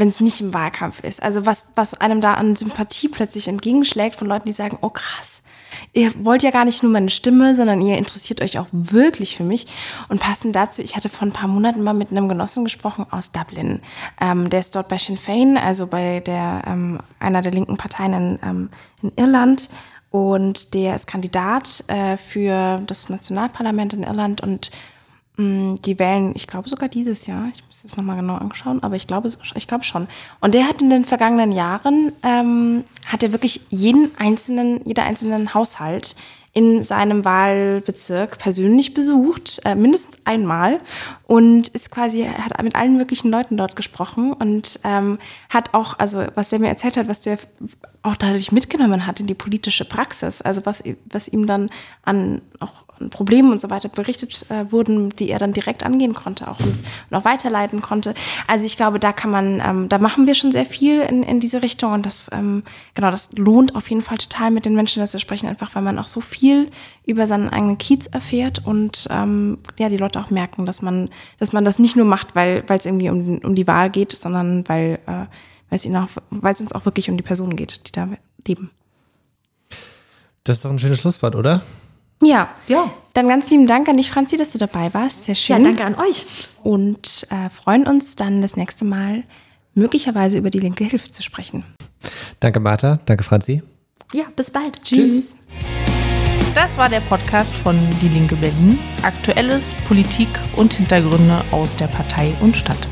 wenn 0.00 0.08
es 0.08 0.20
nicht 0.20 0.40
im 0.40 0.54
Wahlkampf 0.54 1.04
ist. 1.04 1.22
Also 1.22 1.44
was, 1.44 1.66
was 1.76 1.92
einem 1.92 2.22
da 2.22 2.34
an 2.34 2.56
Sympathie 2.56 3.08
plötzlich 3.08 3.48
entgegenschlägt 3.48 4.16
von 4.16 4.26
Leuten, 4.26 4.46
die 4.46 4.52
sagen, 4.52 4.78
oh 4.80 4.88
krass, 4.88 5.42
ihr 5.92 6.12
wollt 6.24 6.42
ja 6.42 6.50
gar 6.50 6.64
nicht 6.64 6.82
nur 6.82 6.90
meine 6.90 7.10
Stimme, 7.10 7.54
sondern 7.54 7.82
ihr 7.82 7.98
interessiert 7.98 8.40
euch 8.40 8.58
auch 8.58 8.66
wirklich 8.72 9.36
für 9.36 9.44
mich. 9.44 9.66
Und 10.08 10.18
passend 10.18 10.56
dazu, 10.56 10.80
ich 10.80 10.96
hatte 10.96 11.10
vor 11.10 11.28
ein 11.28 11.32
paar 11.32 11.48
Monaten 11.48 11.82
mal 11.82 11.92
mit 11.92 12.10
einem 12.10 12.28
Genossen 12.30 12.64
gesprochen 12.64 13.04
aus 13.10 13.30
Dublin. 13.30 13.82
Ähm, 14.22 14.48
der 14.48 14.60
ist 14.60 14.74
dort 14.74 14.88
bei 14.88 14.96
Sinn 14.96 15.18
Fein, 15.18 15.58
also 15.58 15.86
bei 15.86 16.20
der 16.20 16.62
ähm, 16.66 17.00
einer 17.18 17.42
der 17.42 17.52
linken 17.52 17.76
Parteien 17.76 18.14
in, 18.14 18.38
ähm, 18.42 18.70
in 19.02 19.12
Irland. 19.16 19.68
Und 20.10 20.72
der 20.72 20.94
ist 20.94 21.06
Kandidat 21.08 21.84
äh, 21.88 22.16
für 22.16 22.80
das 22.86 23.10
Nationalparlament 23.10 23.92
in 23.92 24.02
Irland 24.02 24.40
und 24.40 24.70
die 25.40 25.98
wählen, 25.98 26.32
ich 26.34 26.46
glaube 26.46 26.68
sogar 26.68 26.88
dieses 26.88 27.26
Jahr. 27.26 27.48
Ich 27.54 27.64
muss 27.66 27.82
das 27.82 27.96
nochmal 27.96 28.16
genau 28.16 28.36
anschauen, 28.36 28.82
aber 28.82 28.96
ich 28.96 29.06
glaube, 29.06 29.28
ich 29.54 29.68
glaube 29.68 29.84
schon. 29.84 30.06
Und 30.40 30.54
der 30.54 30.68
hat 30.68 30.82
in 30.82 30.90
den 30.90 31.04
vergangenen 31.04 31.52
Jahren, 31.52 32.12
ähm, 32.22 32.84
hat 33.06 33.22
er 33.22 33.32
wirklich 33.32 33.62
jeden 33.70 34.10
einzelnen, 34.18 34.80
jeder 34.84 35.04
einzelnen 35.04 35.54
Haushalt 35.54 36.16
in 36.52 36.82
seinem 36.82 37.24
Wahlbezirk 37.24 38.38
persönlich 38.38 38.92
besucht, 38.92 39.60
äh, 39.64 39.76
mindestens 39.76 40.18
einmal 40.24 40.80
und 41.28 41.68
ist 41.68 41.92
quasi, 41.92 42.24
hat 42.24 42.60
mit 42.62 42.74
allen 42.74 42.96
möglichen 42.96 43.30
Leuten 43.30 43.56
dort 43.56 43.76
gesprochen 43.76 44.32
und 44.32 44.80
ähm, 44.82 45.18
hat 45.48 45.74
auch, 45.74 45.98
also 45.98 46.24
was 46.34 46.50
der 46.50 46.58
mir 46.58 46.68
erzählt 46.68 46.96
hat, 46.96 47.06
was 47.06 47.20
der 47.20 47.38
auch 48.02 48.16
dadurch 48.16 48.52
mitgenommen 48.52 49.06
hat 49.06 49.20
in 49.20 49.26
die 49.26 49.34
politische 49.34 49.84
Praxis, 49.84 50.40
also 50.40 50.64
was, 50.64 50.82
was 51.10 51.28
ihm 51.28 51.46
dann 51.46 51.70
an 52.02 52.42
auch 52.60 52.84
Problemen 53.08 53.50
und 53.50 53.60
so 53.60 53.70
weiter 53.70 53.88
berichtet 53.88 54.44
äh, 54.50 54.70
wurden, 54.70 55.08
die 55.10 55.30
er 55.30 55.38
dann 55.38 55.54
direkt 55.54 55.84
angehen 55.84 56.12
konnte 56.12 56.48
auch 56.48 56.58
auch 57.10 57.24
weiterleiten 57.24 57.80
konnte. 57.80 58.14
Also 58.46 58.66
ich 58.66 58.76
glaube, 58.76 58.98
da 58.98 59.12
kann 59.12 59.30
man, 59.30 59.62
ähm, 59.64 59.88
da 59.88 59.98
machen 59.98 60.26
wir 60.26 60.34
schon 60.34 60.52
sehr 60.52 60.66
viel 60.66 61.00
in, 61.00 61.22
in 61.22 61.40
diese 61.40 61.62
Richtung 61.62 61.92
und 61.92 62.04
das, 62.04 62.28
ähm, 62.32 62.62
genau, 62.94 63.10
das 63.10 63.32
lohnt 63.36 63.74
auf 63.74 63.88
jeden 63.88 64.02
Fall 64.02 64.18
total 64.18 64.50
mit 64.50 64.64
den 64.64 64.74
Menschen 64.74 65.06
zu 65.06 65.18
sprechen, 65.18 65.48
einfach 65.48 65.74
weil 65.74 65.82
man 65.82 65.98
auch 65.98 66.06
so 66.06 66.20
viel 66.20 66.68
über 67.06 67.26
seinen 67.26 67.48
eigenen 67.48 67.78
Kiez 67.78 68.06
erfährt 68.06 68.66
und 68.66 69.08
ähm, 69.10 69.58
ja, 69.78 69.88
die 69.88 69.96
Leute 69.96 70.20
auch 70.20 70.30
merken, 70.30 70.66
dass 70.66 70.82
man, 70.82 71.08
dass 71.38 71.52
man 71.52 71.64
das 71.64 71.78
nicht 71.78 71.96
nur 71.96 72.04
macht, 72.04 72.34
weil 72.34 72.64
es 72.68 72.86
irgendwie 72.86 73.08
um, 73.08 73.38
um 73.38 73.54
die 73.54 73.66
Wahl 73.66 73.90
geht, 73.90 74.12
sondern 74.12 74.68
weil 74.68 74.98
äh, 75.06 75.26
es 75.78 75.84
ihnen 75.84 75.96
auch, 75.96 76.08
weil 76.30 76.54
es 76.54 76.60
uns 76.60 76.72
auch 76.72 76.84
wirklich 76.84 77.10
um 77.10 77.16
die 77.16 77.22
Personen 77.22 77.56
geht, 77.56 77.86
die 77.88 77.92
da 77.92 78.08
leben. 78.46 78.70
Das 80.44 80.58
ist 80.58 80.64
doch 80.64 80.70
ein 80.70 80.78
schönes 80.78 81.00
Schlusswort, 81.00 81.34
oder? 81.34 81.62
Ja. 82.22 82.50
Ja. 82.68 82.90
Dann 83.14 83.28
ganz 83.28 83.50
lieben 83.50 83.66
Dank 83.66 83.88
an 83.88 83.96
dich, 83.96 84.10
Franzi, 84.10 84.36
dass 84.36 84.50
du 84.50 84.58
dabei 84.58 84.92
warst. 84.94 85.24
Sehr 85.24 85.34
schön. 85.34 85.56
Ja, 85.56 85.62
danke 85.62 85.84
an 85.84 85.94
euch. 85.94 86.26
Und 86.62 87.26
äh, 87.30 87.48
freuen 87.50 87.86
uns 87.86 88.16
dann 88.16 88.42
das 88.42 88.56
nächste 88.56 88.84
Mal 88.84 89.24
möglicherweise 89.74 90.38
über 90.38 90.50
die 90.50 90.58
linke 90.58 90.84
Hilfe 90.84 91.10
zu 91.10 91.22
sprechen. 91.22 91.64
Danke, 92.40 92.60
Martha. 92.60 93.00
Danke, 93.06 93.24
Franzi. 93.24 93.62
Ja, 94.12 94.24
bis 94.34 94.50
bald. 94.50 94.82
Tschüss. 94.82 94.96
Tschüss. 94.98 95.36
Das 96.54 96.76
war 96.76 96.88
der 96.88 97.00
Podcast 97.00 97.54
von 97.54 97.78
Die 98.02 98.08
Linke 98.08 98.34
Berlin. 98.36 98.78
Aktuelles, 99.02 99.72
Politik 99.86 100.28
und 100.56 100.74
Hintergründe 100.74 101.44
aus 101.52 101.76
der 101.76 101.86
Partei 101.86 102.32
und 102.40 102.56
Stadt. 102.56 102.88